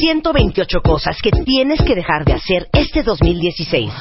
128 0.00 0.80
cosas 0.80 1.20
que 1.20 1.30
tienes 1.30 1.82
que 1.82 1.94
dejar 1.94 2.24
de 2.24 2.32
hacer 2.32 2.68
este 2.72 3.02
2016. 3.02 3.92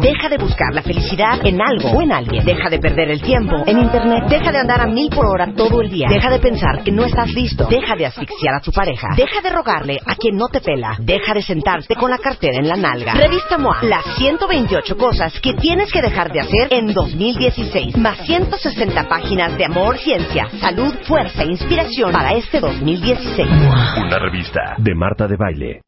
Deja 0.00 0.28
de 0.28 0.36
buscar 0.36 0.74
la 0.74 0.82
felicidad 0.82 1.46
en 1.46 1.60
algo 1.62 1.90
o 1.90 2.02
en 2.02 2.10
alguien. 2.10 2.44
Deja 2.44 2.68
de 2.68 2.80
perder 2.80 3.08
el 3.08 3.22
tiempo 3.22 3.62
en 3.64 3.78
internet. 3.78 4.24
Deja 4.28 4.50
de 4.50 4.58
andar 4.58 4.80
a 4.80 4.86
mil 4.86 5.08
por 5.10 5.26
hora 5.26 5.54
todo 5.54 5.80
el 5.80 5.90
día. 5.90 6.08
Deja 6.10 6.28
de 6.28 6.40
pensar 6.40 6.82
que 6.82 6.90
no 6.90 7.04
estás 7.04 7.32
listo. 7.32 7.68
Deja 7.70 7.94
de 7.94 8.06
asfixiar 8.06 8.56
a 8.56 8.60
tu 8.60 8.72
pareja. 8.72 9.10
Deja 9.16 9.40
de 9.40 9.50
rogarle 9.50 10.00
a 10.04 10.16
quien 10.16 10.36
no 10.36 10.48
te 10.48 10.60
pela. 10.60 10.96
Deja 10.98 11.34
de 11.34 11.42
sentarte 11.42 11.94
con 11.94 12.10
la 12.10 12.18
cartera 12.18 12.58
en 12.58 12.68
la 12.68 12.76
nalga. 12.76 13.14
Revista 13.14 13.58
MOA. 13.58 13.78
Las 13.82 14.04
128 14.16 14.96
cosas 14.96 15.38
que 15.40 15.54
tienes 15.54 15.92
que 15.92 16.02
dejar 16.02 16.32
de 16.32 16.40
hacer 16.40 16.66
en 16.70 16.92
2016. 16.92 17.96
Más 17.96 18.18
160 18.26 19.08
páginas 19.08 19.56
de 19.56 19.66
amor, 19.66 19.98
ciencia, 19.98 20.48
salud, 20.60 20.92
fuerza 21.06 21.44
e 21.44 21.46
inspiración 21.46 22.10
para 22.10 22.32
este 22.32 22.58
2016. 22.58 23.48
Una 23.98 24.18
revista 24.18 24.74
de 24.78 24.94
Marta 25.12 25.28
de 25.28 25.36
Baile. 25.36 25.82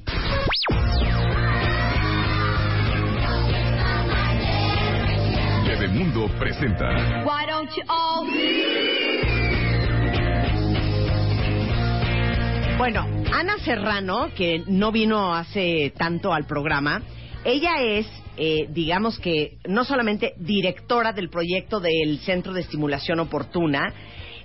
Bebemundo 5.66 6.28
presenta. 6.38 7.24
Why 7.24 7.46
don't 7.48 7.70
you 7.74 7.82
all... 7.88 8.26
Bueno, 12.76 13.06
Ana 13.32 13.56
Serrano, 13.64 14.28
que 14.36 14.62
no 14.66 14.92
vino 14.92 15.34
hace 15.34 15.94
tanto 15.96 16.34
al 16.34 16.44
programa, 16.44 17.00
ella 17.46 17.80
es, 17.80 18.06
eh, 18.36 18.66
digamos 18.68 19.18
que, 19.20 19.56
no 19.66 19.84
solamente 19.84 20.34
directora 20.36 21.14
del 21.14 21.30
proyecto 21.30 21.80
del 21.80 22.18
Centro 22.18 22.52
de 22.52 22.60
Estimulación 22.60 23.20
Oportuna, 23.20 23.90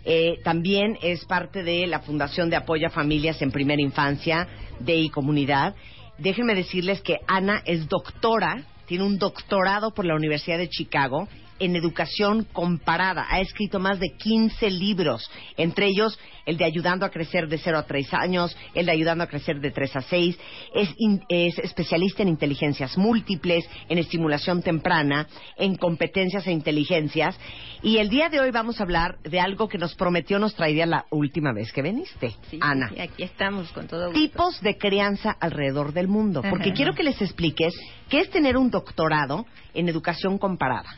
eh, 0.06 0.40
también 0.44 0.98
es 1.02 1.26
parte 1.26 1.64
de 1.64 1.88
la 1.88 2.00
Fundación 2.00 2.50
de 2.50 2.56
Apoyo 2.56 2.88
a 2.88 2.92
Familias 2.92 3.42
en 3.42 3.52
Primera 3.52 3.82
Infancia 3.82 4.48
de 4.80 4.96
I 4.96 5.10
Comunidad. 5.10 5.76
Déjenme 6.18 6.56
decirles 6.56 7.02
que 7.02 7.20
Ana 7.28 7.62
es 7.66 7.88
doctora, 7.88 8.64
tiene 8.86 9.04
un 9.04 9.18
doctorado 9.18 9.92
por 9.92 10.06
la 10.06 10.16
Universidad 10.16 10.58
de 10.58 10.70
Chicago 10.70 11.28
en 11.60 11.76
educación 11.76 12.46
comparada. 12.52 13.26
Ha 13.30 13.40
escrito 13.42 13.80
más 13.80 14.00
de 14.00 14.10
15 14.18 14.70
libros, 14.70 15.30
entre 15.58 15.88
ellos 15.88 16.18
el 16.46 16.58
de 16.58 16.66
Ayudando 16.66 17.06
a 17.06 17.10
Crecer 17.12 17.48
de 17.48 17.60
0 17.60 17.78
a 17.78 17.84
3 17.84 18.14
años, 18.14 18.58
el 18.74 18.88
de 18.88 18.92
Ayudando 18.92 19.24
a 19.24 19.28
Crecer 19.28 19.60
de 19.60 19.70
3 19.72 19.96
a 19.98 20.02
6. 20.02 20.40
Es, 20.74 20.90
in- 20.98 21.22
es 21.30 21.60
especialista 21.60 22.24
en 22.24 22.30
inteligencias 22.30 22.98
múltiples, 22.98 23.70
en 23.88 24.00
estimulación 24.00 24.64
temprana, 24.64 25.28
en 25.58 25.76
competencias 25.76 26.48
e 26.48 26.52
inteligencias. 26.52 27.38
Y 27.84 27.98
el 27.98 28.10
día 28.10 28.30
de 28.30 28.40
hoy 28.40 28.50
vamos 28.52 28.80
a 28.80 28.84
hablar 28.84 29.18
de 29.24 29.40
algo 29.40 29.68
que 29.68 29.78
nos 29.78 29.94
prometió 29.96 30.40
nos 30.40 30.56
traería 30.56 30.86
la 30.88 31.06
última 31.12 31.54
vez 31.54 31.72
que 31.72 31.82
viniste, 31.82 32.34
Sí, 32.50 32.58
Ana. 32.62 32.92
y 32.96 33.00
aquí 33.02 33.24
estamos 33.24 33.72
con 33.72 33.88
todo 33.88 34.06
gusto. 34.08 34.20
Tipos 34.20 34.60
de 34.62 34.78
crianza 34.78 35.36
alrededor 35.40 35.94
del 35.94 36.08
mundo. 36.08 36.42
Porque 36.50 36.70
Ajá. 36.70 36.74
quiero 36.76 36.94
que 36.96 37.04
les 37.04 37.22
expliques 37.22 37.74
qué 38.10 38.22
es 38.22 38.30
tener 38.32 38.58
un 38.58 38.72
doctorado 38.72 39.46
en 39.74 39.90
educación 39.90 40.38
comparada. 40.38 40.90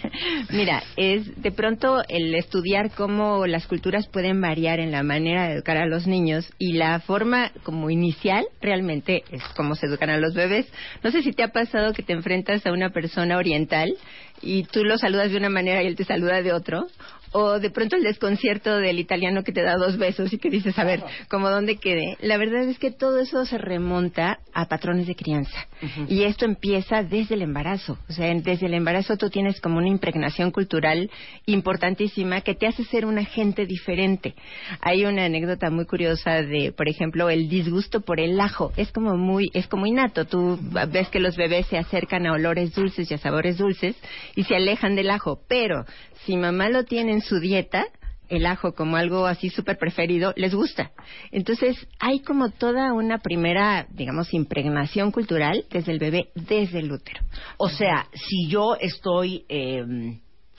Mira, 0.50 0.82
es 0.96 1.40
de 1.40 1.52
pronto 1.52 2.02
el 2.08 2.34
estudiar 2.34 2.90
cómo 2.90 3.46
las 3.46 3.66
culturas 3.66 4.08
pueden 4.08 4.40
variar 4.40 4.80
en 4.80 4.92
la 4.92 5.02
manera 5.02 5.46
de 5.46 5.54
educar 5.54 5.76
a 5.76 5.86
los 5.86 6.06
niños 6.06 6.50
y 6.58 6.72
la 6.74 7.00
forma 7.00 7.50
como 7.62 7.90
inicial 7.90 8.46
realmente 8.60 9.24
es 9.30 9.42
cómo 9.56 9.74
se 9.74 9.86
educan 9.86 10.10
a 10.10 10.18
los 10.18 10.34
bebés. 10.34 10.66
No 11.02 11.10
sé 11.10 11.22
si 11.22 11.32
te 11.32 11.42
ha 11.42 11.48
pasado 11.48 11.92
que 11.92 12.02
te 12.02 12.12
enfrentas 12.12 12.66
a 12.66 12.72
una 12.72 12.90
persona 12.90 13.36
oriental 13.36 13.94
y 14.40 14.64
tú 14.64 14.84
lo 14.84 14.98
saludas 14.98 15.30
de 15.30 15.36
una 15.36 15.50
manera 15.50 15.82
y 15.82 15.86
él 15.86 15.96
te 15.96 16.04
saluda 16.04 16.42
de 16.42 16.52
otro. 16.52 16.86
O 17.32 17.58
de 17.58 17.70
pronto 17.70 17.96
el 17.96 18.02
desconcierto 18.02 18.76
del 18.76 18.98
italiano 18.98 19.42
que 19.44 19.52
te 19.52 19.62
da 19.62 19.76
dos 19.76 19.98
besos 19.98 20.32
y 20.32 20.38
que 20.38 20.50
dices, 20.50 20.78
a 20.78 20.84
ver, 20.84 21.02
¿cómo 21.28 21.50
dónde 21.50 21.76
quede? 21.76 22.16
La 22.20 22.36
verdad 22.36 22.62
es 22.62 22.78
que 22.78 22.90
todo 22.90 23.20
eso 23.20 23.44
se 23.44 23.58
remonta 23.58 24.38
a 24.52 24.66
patrones 24.66 25.06
de 25.06 25.14
crianza. 25.14 25.66
Y 26.08 26.24
esto 26.24 26.44
empieza 26.44 27.02
desde 27.02 27.34
el 27.34 27.42
embarazo. 27.42 27.98
O 28.08 28.12
sea, 28.12 28.32
desde 28.34 28.66
el 28.66 28.74
embarazo 28.74 29.16
tú 29.16 29.30
tienes 29.30 29.60
como 29.60 29.78
una 29.78 29.88
impregnación 29.88 30.50
cultural 30.50 31.10
importantísima 31.46 32.40
que 32.40 32.54
te 32.54 32.66
hace 32.66 32.84
ser 32.84 33.06
un 33.06 33.18
agente 33.18 33.66
diferente. 33.66 34.34
Hay 34.80 35.04
una 35.04 35.24
anécdota 35.24 35.70
muy 35.70 35.86
curiosa 35.86 36.42
de, 36.42 36.72
por 36.72 36.88
ejemplo, 36.88 37.30
el 37.30 37.48
disgusto 37.48 38.00
por 38.00 38.20
el 38.20 38.40
ajo. 38.40 38.72
Es 38.76 38.90
como 38.92 39.16
muy, 39.16 39.50
es 39.54 39.66
como 39.66 39.86
innato. 39.86 40.24
Tú 40.24 40.58
ves 40.90 41.08
que 41.08 41.20
los 41.20 41.36
bebés 41.36 41.66
se 41.66 41.78
acercan 41.78 42.26
a 42.26 42.32
olores 42.32 42.74
dulces 42.74 43.10
y 43.10 43.14
a 43.14 43.18
sabores 43.18 43.58
dulces 43.58 43.96
y 44.34 44.44
se 44.44 44.56
alejan 44.56 44.94
del 44.94 45.10
ajo. 45.10 45.40
Pero 45.48 45.84
si 46.24 46.36
mamá 46.36 46.68
lo 46.68 46.84
tiene 46.84 47.12
en 47.12 47.20
su 47.20 47.40
dieta, 47.40 47.86
el 48.28 48.46
ajo 48.46 48.74
como 48.74 48.96
algo 48.96 49.26
así 49.26 49.48
súper 49.48 49.78
preferido, 49.78 50.32
les 50.36 50.54
gusta. 50.54 50.90
Entonces, 51.30 51.76
hay 51.98 52.20
como 52.20 52.50
toda 52.50 52.92
una 52.92 53.18
primera, 53.18 53.86
digamos, 53.90 54.34
impregnación 54.34 55.10
cultural 55.10 55.64
desde 55.70 55.92
el 55.92 55.98
bebé, 55.98 56.28
desde 56.34 56.80
el 56.80 56.92
útero. 56.92 57.20
O 57.56 57.68
sea, 57.68 58.06
si 58.12 58.48
yo 58.48 58.76
estoy 58.78 59.44
eh, 59.48 59.84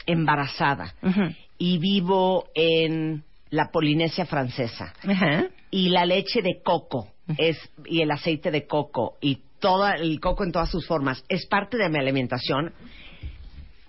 embarazada 0.06 0.96
y 1.58 1.78
vivo 1.78 2.48
en 2.56 3.24
la 3.52 3.70
Polinesia 3.72 4.26
francesa 4.26 4.94
y 5.72 5.90
la 5.90 6.06
leche 6.06 6.42
de 6.42 6.62
coco 6.64 7.08
es 7.38 7.58
y 7.86 8.02
el 8.02 8.12
aceite 8.12 8.52
de 8.52 8.66
coco 8.66 9.18
y 9.22 9.42
todo 9.60 9.88
el 9.88 10.20
coco 10.20 10.44
en 10.44 10.52
todas 10.52 10.70
sus 10.70 10.88
formas 10.88 11.24
es 11.30 11.46
parte 11.48 11.78
de 11.78 11.90
mi 11.90 12.00
alimentación, 12.00 12.74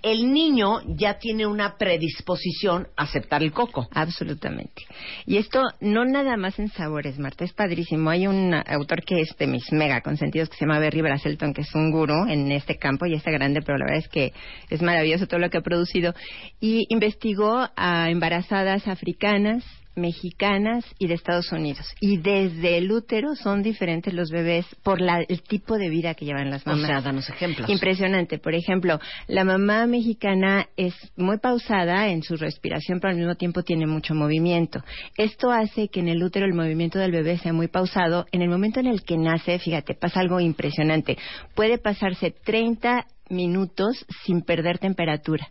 el 0.02 0.32
niño 0.32 0.80
ya 0.86 1.18
tiene 1.18 1.46
una 1.46 1.76
predisposición 1.76 2.88
a 2.96 3.04
aceptar 3.04 3.42
el 3.42 3.52
coco. 3.52 3.88
Absolutamente. 3.92 4.86
Y 5.26 5.36
esto 5.36 5.62
no 5.80 6.04
nada 6.04 6.36
más 6.36 6.58
en 6.58 6.68
sabores, 6.68 7.18
Marta, 7.18 7.44
es 7.44 7.52
padrísimo. 7.52 8.10
Hay 8.10 8.26
un 8.26 8.54
autor 8.54 9.02
que 9.04 9.20
es 9.20 9.36
de 9.38 9.46
mis 9.46 9.70
mega 9.72 10.00
consentidos 10.00 10.48
que 10.48 10.56
se 10.56 10.64
llama 10.64 10.78
Berry 10.78 11.02
Braselton, 11.02 11.54
que 11.54 11.62
es 11.62 11.74
un 11.74 11.90
gurú 11.90 12.26
en 12.28 12.50
este 12.52 12.76
campo 12.76 13.06
y 13.06 13.14
está 13.14 13.30
grande, 13.30 13.60
pero 13.62 13.78
la 13.78 13.84
verdad 13.84 14.00
es 14.00 14.08
que 14.08 14.32
es 14.68 14.82
maravilloso 14.82 15.26
todo 15.26 15.40
lo 15.40 15.50
que 15.50 15.58
ha 15.58 15.62
producido. 15.62 16.14
Y 16.60 16.86
investigó 16.88 17.68
a 17.76 18.10
embarazadas 18.10 18.88
africanas, 18.88 19.64
mexicanas 19.96 20.84
y 20.98 21.06
de 21.08 21.14
Estados 21.14 21.50
Unidos. 21.52 21.86
Y 22.00 22.18
desde 22.18 22.78
el 22.78 22.90
útero 22.90 23.34
son 23.36 23.62
diferentes 23.62 24.14
los 24.14 24.30
bebés 24.30 24.66
por 24.82 25.00
la- 25.00 25.20
el 25.28 25.42
tipo 25.42 25.76
de 25.78 25.88
vida 25.88 26.14
que 26.14 26.24
llevan 26.24 26.50
las 26.50 26.66
O 26.66 26.70
mamás. 26.70 26.86
sea, 26.86 27.00
danos 27.00 27.28
ejemplos. 27.28 27.68
Impresionante. 27.68 28.38
Por 28.38 28.54
ejemplo, 28.54 28.98
la 29.26 29.44
mamá 29.44 29.86
mexicana 29.86 30.66
es 30.76 30.94
muy 31.16 31.38
pausada 31.38 32.08
en 32.08 32.22
su 32.22 32.36
respiración, 32.36 33.00
pero 33.00 33.12
al 33.12 33.18
mismo 33.18 33.34
tiempo 33.34 33.62
tiene 33.62 33.86
mucho 33.86 34.14
movimiento. 34.14 34.82
Esto 35.16 35.50
hace 35.50 35.88
que 35.88 36.00
en 36.00 36.08
el 36.08 36.22
útero 36.22 36.46
el 36.46 36.54
movimiento 36.54 36.98
del 36.98 37.12
bebé 37.12 37.38
sea 37.38 37.52
muy 37.52 37.68
pausado. 37.68 38.26
En 38.32 38.42
el 38.42 38.48
momento 38.48 38.80
en 38.80 38.86
el 38.86 39.02
que 39.02 39.16
nace, 39.16 39.58
fíjate, 39.58 39.94
pasa 39.94 40.20
algo 40.20 40.40
impresionante. 40.40 41.18
Puede 41.54 41.78
pasarse 41.78 42.30
30 42.30 43.06
minutos 43.28 44.04
sin 44.24 44.42
perder 44.42 44.78
temperatura, 44.78 45.48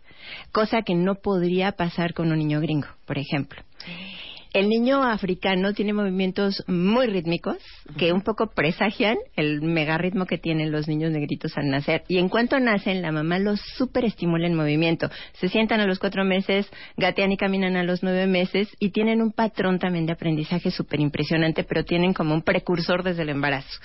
cosa 0.52 0.82
que 0.82 0.94
no 0.94 1.14
podría 1.14 1.72
pasar 1.72 2.12
con 2.12 2.30
un 2.30 2.38
niño 2.38 2.60
gringo, 2.60 2.88
por 3.06 3.16
ejemplo. 3.16 3.62
El 4.52 4.68
niño 4.68 5.04
africano 5.04 5.74
tiene 5.74 5.92
movimientos 5.92 6.64
muy 6.66 7.06
rítmicos 7.06 7.58
que 7.96 8.12
un 8.12 8.22
poco 8.22 8.48
presagian 8.48 9.16
el 9.36 9.62
megarritmo 9.62 10.26
que 10.26 10.38
tienen 10.38 10.72
los 10.72 10.88
niños 10.88 11.12
negritos 11.12 11.56
al 11.56 11.68
nacer. 11.68 12.02
Y 12.08 12.18
en 12.18 12.28
cuanto 12.28 12.58
nacen, 12.58 13.00
la 13.00 13.12
mamá 13.12 13.38
los 13.38 13.60
súper 13.76 14.06
estimula 14.06 14.48
en 14.48 14.56
movimiento. 14.56 15.08
Se 15.34 15.48
sientan 15.48 15.78
a 15.78 15.86
los 15.86 16.00
cuatro 16.00 16.24
meses, 16.24 16.68
gatean 16.96 17.30
y 17.30 17.36
caminan 17.36 17.76
a 17.76 17.84
los 17.84 18.02
nueve 18.02 18.26
meses 18.26 18.68
y 18.80 18.90
tienen 18.90 19.22
un 19.22 19.30
patrón 19.30 19.78
también 19.78 20.06
de 20.06 20.14
aprendizaje 20.14 20.72
súper 20.72 20.98
impresionante, 20.98 21.62
pero 21.62 21.84
tienen 21.84 22.12
como 22.12 22.34
un 22.34 22.42
precursor 22.42 23.04
desde 23.04 23.22
el 23.22 23.28
embarazo. 23.28 23.78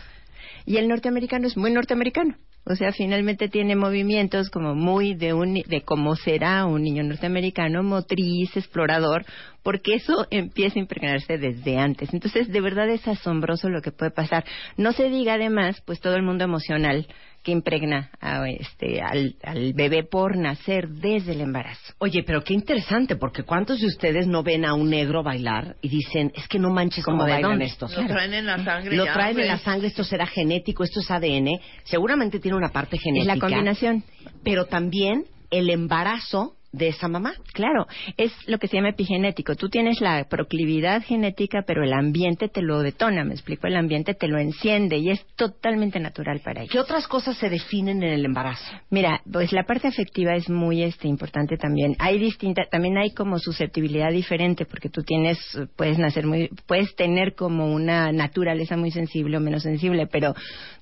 Y 0.65 0.77
el 0.77 0.87
norteamericano 0.87 1.45
es 1.45 1.55
muy 1.57 1.71
norteamericano. 1.71 2.37
O 2.67 2.75
sea, 2.75 2.91
finalmente 2.91 3.47
tiene 3.47 3.75
movimientos 3.75 4.49
como 4.49 4.73
muy 4.73 5.13
de 5.13 5.33
un, 5.33 5.53
de 5.53 5.81
cómo 5.85 6.15
será 6.15 6.65
un 6.65 6.81
niño 6.81 7.03
norteamericano, 7.03 7.83
motriz, 7.83 8.57
explorador, 8.57 9.23
porque 9.61 9.93
eso 9.93 10.25
empieza 10.31 10.79
a 10.79 10.81
impregnarse 10.81 11.37
desde 11.37 11.77
antes. 11.77 12.11
Entonces, 12.11 12.51
de 12.51 12.61
verdad 12.61 12.89
es 12.89 13.07
asombroso 13.07 13.69
lo 13.69 13.81
que 13.81 13.91
puede 13.91 14.09
pasar. 14.09 14.45
No 14.77 14.93
se 14.93 15.09
diga 15.09 15.35
además, 15.35 15.81
pues 15.85 15.99
todo 15.99 16.15
el 16.15 16.23
mundo 16.23 16.43
emocional 16.43 17.07
que 17.45 17.51
impregna 17.51 18.09
a, 18.19 18.49
este, 18.49 19.01
al, 19.01 19.35
al 19.43 19.73
bebé 19.73 20.03
por 20.03 20.35
nacer 20.35 20.89
desde 20.89 21.33
el 21.33 21.41
embarazo. 21.41 21.93
Oye, 21.99 22.23
pero 22.23 22.43
qué 22.43 22.55
interesante, 22.55 23.15
porque 23.15 23.43
¿cuántos 23.43 23.79
de 23.79 23.85
ustedes 23.87 24.25
no 24.25 24.41
ven 24.41 24.65
a 24.65 24.73
un 24.73 24.89
negro 24.89 25.21
bailar 25.21 25.75
y 25.81 25.89
dicen, 25.89 26.31
es 26.35 26.47
que 26.47 26.57
no 26.57 26.71
manches 26.71 27.05
¿Cómo 27.05 27.19
bailan 27.19 27.51
dónde? 27.51 27.65
estos? 27.65 27.95
Lo 27.95 28.07
traen 28.07 28.33
en 28.33 28.47
la 28.47 28.63
sangre. 28.63 28.95
Lo 28.97 29.05
ya, 29.05 29.13
traen 29.13 29.39
en 29.39 29.47
la 29.47 29.59
sangre, 29.59 29.87
esto 29.87 30.03
será 30.03 30.25
genético, 30.25 30.83
esto 30.83 30.99
es 31.01 31.11
ADN, 31.11 31.59
seguramente 31.83 32.39
tiene 32.39 32.57
una 32.57 32.69
parte 32.69 32.95
Es 32.97 33.03
genética. 33.03 33.35
la 33.35 33.39
combinación. 33.39 34.03
Pero 34.43 34.65
también 34.65 35.25
el 35.51 35.69
embarazo 35.69 36.55
de 36.75 36.89
esa 36.89 37.07
mamá. 37.07 37.33
Claro, 37.53 37.87
es 38.17 38.31
lo 38.47 38.59
que 38.59 38.67
se 38.67 38.77
llama 38.77 38.89
epigenético. 38.89 39.55
Tú 39.55 39.69
tienes 39.69 40.01
la 40.01 40.25
proclividad 40.29 41.03
genética, 41.03 41.63
pero 41.65 41.83
el 41.83 41.93
ambiente 41.93 42.49
te 42.49 42.61
lo 42.61 42.81
detona, 42.81 43.23
me 43.23 43.33
explico, 43.33 43.67
el 43.67 43.77
ambiente 43.77 44.13
te 44.13 44.27
lo 44.27 44.37
enciende 44.37 44.97
y 44.97 45.09
es 45.09 45.25
totalmente 45.35 45.99
natural 45.99 46.41
para 46.43 46.61
ellos. 46.61 46.71
¿Qué 46.71 46.79
otras 46.79 47.07
cosas 47.07 47.37
se 47.37 47.49
definen 47.49 48.03
en 48.03 48.13
el 48.13 48.25
embarazo? 48.25 48.65
Mira, 48.89 49.21
pues 49.31 49.51
la 49.51 49.63
parte 49.63 49.87
afectiva 49.87 50.35
es 50.35 50.49
muy 50.49 50.83
este, 50.83 51.07
importante 51.07 51.57
también. 51.57 51.95
Hay 51.99 52.19
distinta, 52.19 52.63
también 52.69 52.97
hay 52.97 53.11
como 53.13 53.39
susceptibilidad 53.39 54.11
diferente, 54.11 54.65
porque 54.65 54.89
tú 54.89 55.03
tienes, 55.03 55.37
puedes 55.75 55.97
nacer 55.97 56.25
muy, 56.25 56.49
puedes 56.67 56.95
tener 56.95 57.35
como 57.35 57.73
una 57.73 58.11
naturaleza 58.11 58.77
muy 58.77 58.91
sensible 58.91 59.37
o 59.37 59.39
menos 59.39 59.63
sensible, 59.63 60.07
pero 60.07 60.33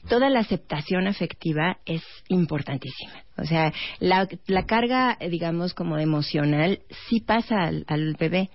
toda 0.09 0.29
la 0.29 0.39
aceptación 0.39 1.07
afectiva 1.07 1.77
es 1.85 2.03
importantísima. 2.27 3.23
O 3.37 3.45
sea, 3.45 3.73
la, 3.99 4.27
la 4.47 4.65
carga, 4.65 5.17
digamos, 5.29 5.73
como 5.73 5.97
emocional, 5.97 6.79
sí 7.09 7.19
pasa 7.19 7.63
al, 7.63 7.85
al 7.87 8.15
bebé. 8.15 8.49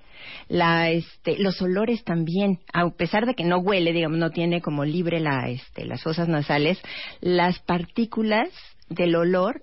La, 0.48 0.90
este, 0.90 1.38
los 1.38 1.60
olores 1.62 2.04
también, 2.04 2.58
a 2.72 2.88
pesar 2.90 3.26
de 3.26 3.34
que 3.34 3.44
no 3.44 3.58
huele, 3.58 3.92
digamos, 3.92 4.18
no 4.18 4.30
tiene 4.30 4.60
como 4.60 4.84
libre 4.84 5.20
la, 5.20 5.48
este, 5.48 5.84
las 5.84 6.02
fosas 6.02 6.28
nasales, 6.28 6.80
las 7.20 7.58
partículas 7.60 8.48
del 8.88 9.14
olor 9.16 9.62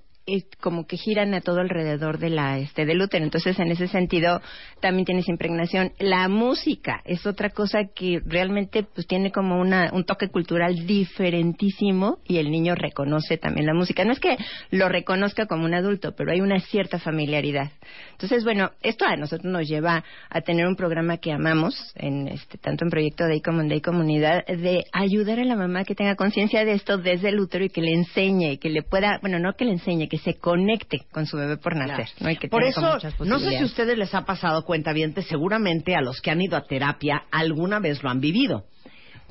como 0.60 0.88
que 0.88 0.98
giran 0.98 1.36
a 1.36 1.42
todo 1.42 1.60
alrededor 1.60 2.18
de 2.18 2.32
la 2.32 2.58
este 2.58 2.86
del 2.86 3.02
útero. 3.02 3.24
Entonces 3.24 3.60
en 3.60 3.72
ese 3.72 3.88
sentido 3.88 4.42
también 4.80 5.06
tienes 5.06 5.30
impregnación. 5.30 5.92
La 6.00 6.28
música 6.28 7.02
es 7.06 7.28
otra 7.28 7.52
cosa 7.52 7.90
que 7.94 8.22
realmente 8.26 8.84
pues 8.84 9.06
tiene 9.06 9.32
como 9.32 9.60
una 9.60 9.92
un 9.94 10.04
toque 10.04 10.30
cultural 10.30 10.88
diferentísimo 10.88 12.18
y 12.26 12.38
el 12.38 12.50
niño 12.50 12.74
reconoce 12.74 13.38
también 13.38 13.68
la 13.68 13.76
música. 13.76 14.04
No 14.04 14.14
es 14.14 14.20
que 14.20 14.36
lo 14.72 14.90
reconozca 14.90 15.46
como 15.46 15.66
un 15.66 15.76
adulto 15.76 16.16
pero 16.16 16.32
hay 16.32 16.42
una 16.42 16.60
cierta 16.60 16.98
familiaridad. 16.98 17.72
Entonces 18.14 18.44
bueno 18.44 18.72
esto 18.82 19.06
a 19.06 19.16
nosotros 19.18 19.52
nos 19.52 19.68
lleva 19.68 20.04
a 20.30 20.42
tener 20.42 20.66
un 20.66 20.76
programa 20.76 21.18
que 21.18 21.32
amamos 21.34 21.76
en 21.96 22.30
este 22.30 22.58
tanto 22.58 22.84
en 22.84 22.90
proyecto 22.90 23.28
Day 23.28 23.42
como 23.42 23.62
en 23.62 23.70
Day 23.70 23.82
Comunidad 23.82 24.44
de 24.48 24.86
ayudar 24.92 25.40
a 25.40 25.46
la 25.46 25.56
mamá 25.56 25.84
que 25.84 25.94
tenga 25.94 26.16
conciencia 26.16 26.66
de 26.66 26.74
esto 26.74 26.98
desde 26.98 27.30
el 27.30 27.40
útero 27.40 27.64
y 27.64 27.70
que 27.70 27.82
le 27.82 27.94
enseñe 27.94 28.58
que 28.58 28.70
le 28.70 28.82
pueda 28.82 29.20
bueno 29.22 29.38
no 29.38 29.54
que 29.54 29.66
le 29.66 29.74
enseñe 29.74 30.08
que 30.08 30.15
se 30.18 30.36
conecte 30.36 31.06
con 31.12 31.26
su 31.26 31.38
bebé 31.38 31.58
por 31.58 31.76
nacer. 31.76 32.08
por 32.50 32.64
eso, 32.64 32.98
no 33.20 33.40
sé 33.40 33.50
si 33.50 33.58
a 33.58 33.66
ustedes 33.66 33.98
les 33.98 34.14
ha 34.14 34.26
pasado 34.26 34.64
cuenta 34.66 34.94
bien, 34.94 35.14
seguramente 35.24 35.96
a 35.96 36.02
los 36.02 36.22
que 36.22 36.32
han 36.32 36.42
ido 36.42 36.58
a 36.58 36.66
terapia 36.66 37.24
alguna 37.32 37.80
vez 37.80 38.04
lo 38.04 38.10
han 38.10 38.20
vivido. 38.20 38.66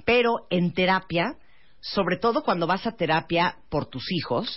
Pero 0.05 0.47
en 0.51 0.73
terapia, 0.73 1.37
sobre 1.81 2.19
todo 2.19 2.43
cuando 2.43 2.67
vas 2.67 2.87
a 2.87 2.93
terapia 2.93 3.57
por 3.71 3.87
tus 3.87 4.05
hijos, 4.13 4.57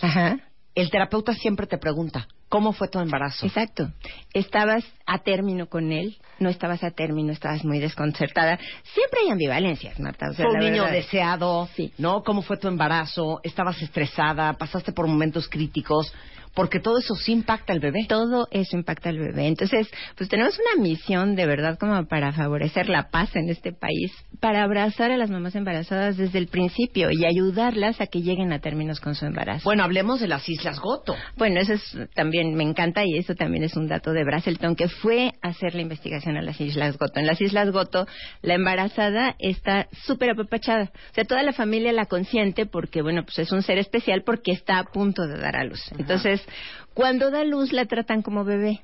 el 0.76 0.90
terapeuta 0.90 1.34
siempre 1.34 1.68
te 1.68 1.78
pregunta, 1.78 2.28
¿cómo 2.50 2.74
fue 2.74 2.88
tu 2.88 3.00
embarazo? 3.00 3.46
Exacto. 3.46 3.92
¿Estabas 4.34 4.84
a 5.06 5.20
término 5.20 5.68
con 5.68 5.92
él? 5.92 6.18
¿No 6.40 6.50
estabas 6.50 6.84
a 6.84 6.92
término? 6.92 7.32
¿Estabas 7.32 7.64
muy 7.64 7.80
desconcertada? 7.80 8.60
Siempre 8.94 9.22
hay 9.24 9.32
ambivalencias, 9.32 10.00
Marta. 10.00 10.28
O 10.30 10.52
un 10.52 10.60
niño 10.60 10.86
deseado? 10.86 11.68
¿No? 11.98 12.24
¿Cómo 12.24 12.42
fue 12.42 12.58
tu 12.58 12.68
embarazo? 12.68 13.40
¿Estabas 13.44 13.82
estresada? 13.82 14.54
¿Pasaste 14.54 14.92
por 14.92 15.08
momentos 15.08 15.48
críticos? 15.48 16.14
Porque 16.58 16.80
todo 16.80 16.98
eso 16.98 17.14
sí 17.14 17.34
impacta 17.34 17.72
al 17.72 17.80
bebé. 17.80 18.08
Todo 18.10 18.48
eso 18.50 18.76
impacta 18.76 19.10
al 19.10 19.20
bebé. 19.20 19.46
Entonces, 19.46 19.88
pues 20.18 20.28
tenemos 20.28 20.58
una 20.58 20.82
misión 20.82 21.36
de 21.36 21.46
verdad 21.46 21.78
como 21.78 22.04
para 22.08 22.34
favorecer 22.34 22.90
la 22.90 23.12
paz 23.12 23.36
en 23.36 23.48
este 23.50 23.74
país, 23.74 24.12
para 24.40 24.64
abrazar 24.64 25.12
a 25.12 25.18
las 25.18 25.30
mamás 25.30 25.54
embarazadas 25.54 26.18
desde 26.18 26.40
el 26.40 26.48
principio 26.48 27.10
y 27.12 27.26
ayudarlas 27.28 28.02
a 28.02 28.08
que 28.08 28.24
lleguen 28.24 28.54
a 28.54 28.60
términos 28.60 29.00
con 29.00 29.14
su 29.14 29.28
embarazo. 29.28 29.66
Bueno, 29.66 29.84
hablemos 29.84 30.20
de 30.20 30.28
las 30.28 30.50
Islas 30.50 30.80
Goto. 30.80 31.16
Bueno, 31.36 31.60
eso 31.60 31.74
es, 31.74 31.96
también 32.16 32.56
me 32.56 32.64
encanta 32.64 33.06
y 33.06 33.20
eso 33.20 33.36
también 33.36 33.64
es 33.64 33.76
un 33.76 33.88
dato 33.88 34.12
de 34.12 34.24
Braselton 34.24 34.76
que 34.76 34.88
fue 34.88 35.34
a 35.44 35.50
hacer 35.50 35.76
la 35.76 35.84
investigación 35.84 36.38
a 36.38 36.42
las 36.42 36.60
Islas 36.60 36.98
Goto. 36.98 37.20
En 37.20 37.28
las 37.28 37.40
Islas 37.40 37.70
Goto, 37.70 38.08
la 38.42 38.56
embarazada 38.56 39.36
está 39.38 39.90
súper 40.08 40.32
apapachada. 40.32 40.86
O 41.12 41.14
sea, 41.14 41.24
toda 41.24 41.44
la 41.44 41.54
familia 41.54 41.92
la 41.94 42.08
consiente 42.08 42.66
porque, 42.66 43.04
bueno, 43.04 43.22
pues 43.26 43.38
es 43.38 43.52
un 43.52 43.62
ser 43.62 43.78
especial 43.78 44.24
porque 44.26 44.54
está 44.54 44.80
a 44.80 44.86
punto 44.86 45.28
de 45.28 45.38
dar 45.38 45.56
a 45.56 45.64
luz. 45.64 45.84
Entonces, 46.00 46.47
cuando 46.94 47.32
da 47.32 47.44
luz 47.44 47.72
la 47.74 47.86
tratan 47.86 48.22
como 48.22 48.44
bebé. 48.44 48.84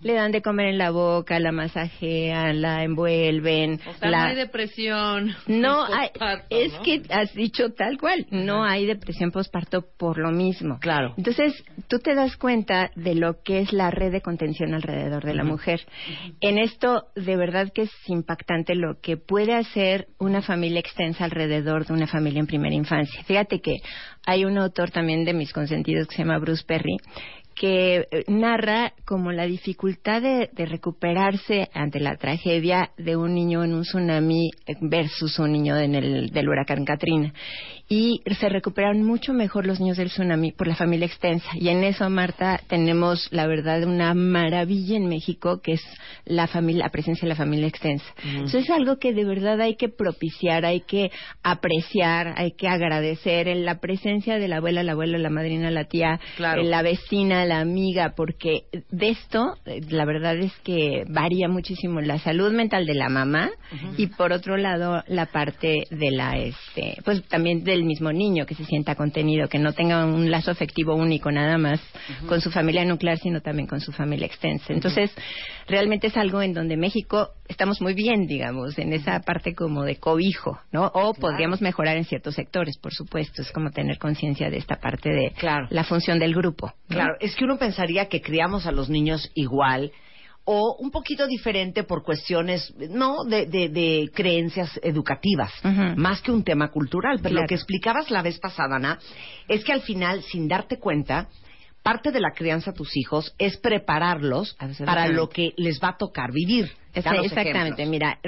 Le 0.00 0.14
dan 0.14 0.32
de 0.32 0.42
comer 0.42 0.66
en 0.68 0.78
la 0.78 0.90
boca, 0.90 1.38
la 1.38 1.52
masajean, 1.52 2.60
la 2.60 2.84
envuelven. 2.84 3.80
O 3.86 3.94
sea, 3.94 4.10
no 4.10 4.16
hay 4.16 4.34
depresión. 4.34 5.36
No 5.46 5.84
hay, 5.92 6.10
es 6.50 6.72
que 6.84 7.02
has 7.10 7.34
dicho 7.34 7.72
tal 7.72 7.98
cual, 7.98 8.26
no 8.30 8.64
hay 8.64 8.86
depresión 8.86 9.30
postparto 9.30 9.84
por 9.96 10.18
lo 10.18 10.30
mismo. 10.30 10.78
Claro. 10.80 11.14
Entonces, 11.16 11.64
tú 11.88 11.98
te 11.98 12.14
das 12.14 12.36
cuenta 12.36 12.90
de 12.94 13.14
lo 13.14 13.42
que 13.42 13.60
es 13.60 13.72
la 13.72 13.90
red 13.90 14.12
de 14.12 14.20
contención 14.20 14.74
alrededor 14.74 15.24
de 15.24 15.34
la 15.34 15.44
mujer. 15.44 15.80
En 16.40 16.58
esto, 16.58 17.06
de 17.14 17.36
verdad 17.36 17.72
que 17.72 17.82
es 17.82 17.92
impactante 18.06 18.74
lo 18.74 19.00
que 19.00 19.16
puede 19.16 19.54
hacer 19.54 20.08
una 20.18 20.42
familia 20.42 20.80
extensa 20.80 21.24
alrededor 21.24 21.86
de 21.86 21.92
una 21.92 22.06
familia 22.06 22.40
en 22.40 22.46
primera 22.46 22.74
infancia. 22.74 23.22
Fíjate 23.24 23.60
que 23.60 23.76
hay 24.26 24.44
un 24.44 24.58
autor 24.58 24.90
también 24.90 25.24
de 25.24 25.34
mis 25.34 25.52
consentidos 25.52 26.08
que 26.08 26.16
se 26.16 26.22
llama 26.22 26.38
Bruce 26.38 26.64
Perry, 26.66 26.96
que 27.54 28.06
eh, 28.10 28.24
narra 28.28 28.92
como 29.04 29.32
la 29.32 29.46
dificultad 29.46 30.22
de, 30.22 30.48
recuperarse 30.66 31.68
ante 31.74 32.00
la 32.00 32.16
tragedia 32.16 32.90
de 32.96 33.16
un 33.16 33.34
niño 33.34 33.64
en 33.64 33.74
un 33.74 33.82
tsunami 33.82 34.50
versus 34.80 35.38
un 35.38 35.52
niño 35.52 35.76
en 35.76 35.94
el, 35.94 36.30
del 36.30 36.48
huracán 36.48 36.84
Katrina. 36.84 37.32
Y 37.88 38.22
se 38.38 38.48
recuperaron 38.48 39.02
mucho 39.02 39.34
mejor 39.34 39.66
los 39.66 39.78
niños 39.78 39.98
del 39.98 40.08
tsunami 40.08 40.52
por 40.52 40.66
la 40.66 40.74
familia 40.74 41.06
extensa. 41.06 41.48
Y 41.54 41.68
en 41.68 41.84
eso, 41.84 42.08
Marta, 42.08 42.60
tenemos 42.66 43.28
la 43.30 43.46
verdad 43.46 43.84
una 43.84 44.14
maravilla 44.14 44.96
en 44.96 45.06
México 45.06 45.60
que 45.62 45.72
es 45.72 45.82
la 46.24 46.46
familia, 46.46 46.84
la 46.84 46.90
presencia 46.90 47.26
de 47.26 47.28
la 47.28 47.36
familia 47.36 47.68
extensa. 47.68 48.06
Eso 48.44 48.58
es 48.58 48.70
algo 48.70 48.98
que 48.98 49.12
de 49.12 49.24
verdad 49.24 49.60
hay 49.60 49.76
que 49.76 49.90
propiciar, 49.90 50.64
hay 50.64 50.80
que 50.80 51.10
apreciar, 51.42 52.34
hay 52.36 52.52
que 52.52 52.68
agradecer 52.68 53.48
en 53.48 53.64
la 53.64 53.80
presencia 53.80 54.38
de 54.38 54.48
la 54.48 54.56
abuela, 54.56 54.82
la 54.82 54.92
abuela, 54.92 55.18
la 55.18 55.30
madrina, 55.30 55.70
la 55.70 55.84
tía, 55.84 56.20
la 56.38 56.82
vecina, 56.82 57.43
la 57.44 57.60
amiga, 57.60 58.14
porque 58.16 58.64
de 58.90 59.10
esto, 59.10 59.56
la 59.88 60.04
verdad 60.04 60.36
es 60.36 60.52
que 60.64 61.04
varía 61.08 61.48
muchísimo 61.48 62.00
la 62.00 62.18
salud 62.18 62.52
mental 62.52 62.86
de 62.86 62.94
la 62.94 63.08
mamá 63.08 63.50
y 63.96 64.08
por 64.08 64.32
otro 64.32 64.56
lado 64.56 65.02
la 65.06 65.26
parte 65.26 65.84
de 65.90 66.10
la, 66.10 66.36
este, 66.36 66.98
pues 67.04 67.22
también 67.28 67.64
del 67.64 67.84
mismo 67.84 68.12
niño 68.12 68.46
que 68.46 68.54
se 68.54 68.64
sienta 68.64 68.94
contenido, 68.94 69.48
que 69.48 69.58
no 69.58 69.72
tenga 69.72 70.04
un 70.04 70.30
lazo 70.30 70.50
afectivo 70.50 70.94
único 70.94 71.30
nada 71.30 71.58
más 71.58 71.80
con 72.28 72.40
su 72.40 72.50
familia 72.50 72.84
nuclear, 72.84 73.18
sino 73.18 73.40
también 73.40 73.66
con 73.66 73.80
su 73.80 73.92
familia 73.92 74.26
extensa. 74.26 74.72
Entonces, 74.72 75.10
realmente 75.66 76.08
es 76.08 76.16
algo 76.16 76.42
en 76.42 76.52
donde 76.52 76.76
México 76.76 77.30
estamos 77.48 77.80
muy 77.80 77.94
bien, 77.94 78.26
digamos, 78.26 78.78
en 78.78 78.92
esa 78.92 79.20
parte 79.20 79.54
como 79.54 79.84
de 79.84 79.96
cobijo, 79.96 80.58
¿no? 80.72 80.90
O 80.94 81.14
podríamos 81.14 81.60
mejorar 81.60 81.96
en 81.96 82.04
ciertos 82.04 82.34
sectores, 82.34 82.78
por 82.78 82.92
supuesto. 82.92 83.42
Es 83.42 83.52
como 83.52 83.70
tener 83.70 83.98
conciencia 83.98 84.50
de 84.50 84.58
esta 84.58 84.76
parte 84.76 85.10
de 85.10 85.32
la 85.70 85.84
función 85.84 86.18
del 86.18 86.34
grupo. 86.34 86.72
Claro, 86.88 87.14
es 87.20 87.33
que 87.34 87.44
uno 87.44 87.58
pensaría 87.58 88.08
que 88.08 88.20
criamos 88.20 88.66
a 88.66 88.72
los 88.72 88.88
niños 88.88 89.30
igual 89.34 89.92
o 90.44 90.76
un 90.78 90.90
poquito 90.90 91.26
diferente 91.26 91.84
por 91.84 92.02
cuestiones, 92.02 92.72
no, 92.90 93.24
de, 93.24 94.10
creencias 94.12 94.78
educativas, 94.82 95.52
más 95.96 96.20
que 96.20 96.32
un 96.32 96.44
tema 96.44 96.70
cultural. 96.70 97.18
Pero 97.22 97.36
lo 97.36 97.46
que 97.46 97.54
explicabas 97.54 98.10
la 98.10 98.20
vez 98.22 98.38
pasada, 98.38 98.76
Ana, 98.76 98.98
es 99.48 99.64
que 99.64 99.72
al 99.72 99.80
final, 99.80 100.22
sin 100.22 100.46
darte 100.46 100.78
cuenta, 100.78 101.28
parte 101.84 102.12
de 102.12 102.20
la 102.20 102.32
crianza 102.32 102.70
a 102.70 102.74
tus 102.74 102.96
hijos 102.96 103.34
es 103.38 103.58
prepararlos 103.58 104.56
para 104.86 105.06
lo 105.06 105.28
que 105.28 105.52
les 105.58 105.78
va 105.80 105.90
a 105.90 105.96
tocar 105.98 106.32
vivir. 106.32 106.72
exactamente, 106.94 107.84
mira, 107.84 108.18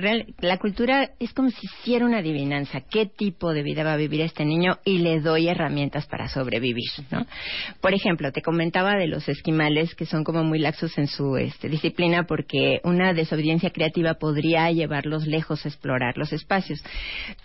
la 0.41 0.59
cultura 0.59 1.13
es 1.19 1.33
como 1.33 1.49
si 1.49 1.67
hiciera 1.67 2.05
una 2.05 2.19
adivinanza, 2.19 2.83
qué 2.83 3.07
tipo 3.07 3.55
de 3.55 3.63
vida 3.63 3.83
va 3.83 3.95
a 3.95 3.97
vivir 3.97 4.21
este 4.21 4.45
niño 4.45 4.79
y 4.85 4.99
le 4.99 5.21
doy 5.21 5.49
herramientas 5.49 6.07
para 6.07 6.29
sobrevivir, 6.29 6.91
¿no? 7.11 7.27
Por 7.81 7.95
ejemplo, 7.95 8.31
te 8.31 8.43
comentaba 8.43 8.97
de 8.97 9.07
los 9.07 9.27
esquimales 9.27 9.95
que 9.95 10.05
son 10.05 10.23
como 10.23 10.45
muy 10.45 10.59
laxos 10.59 10.99
en 10.99 11.07
su 11.07 11.39
este, 11.39 11.71
disciplina 11.71 12.25
porque 12.25 12.81
una 12.85 13.15
desobediencia 13.15 13.71
creativa 13.71 14.15
podría 14.15 14.71
llevarlos 14.71 15.27
lejos 15.27 15.65
a 15.65 15.69
explorar 15.71 16.19
los 16.19 16.31
espacios. 16.35 16.85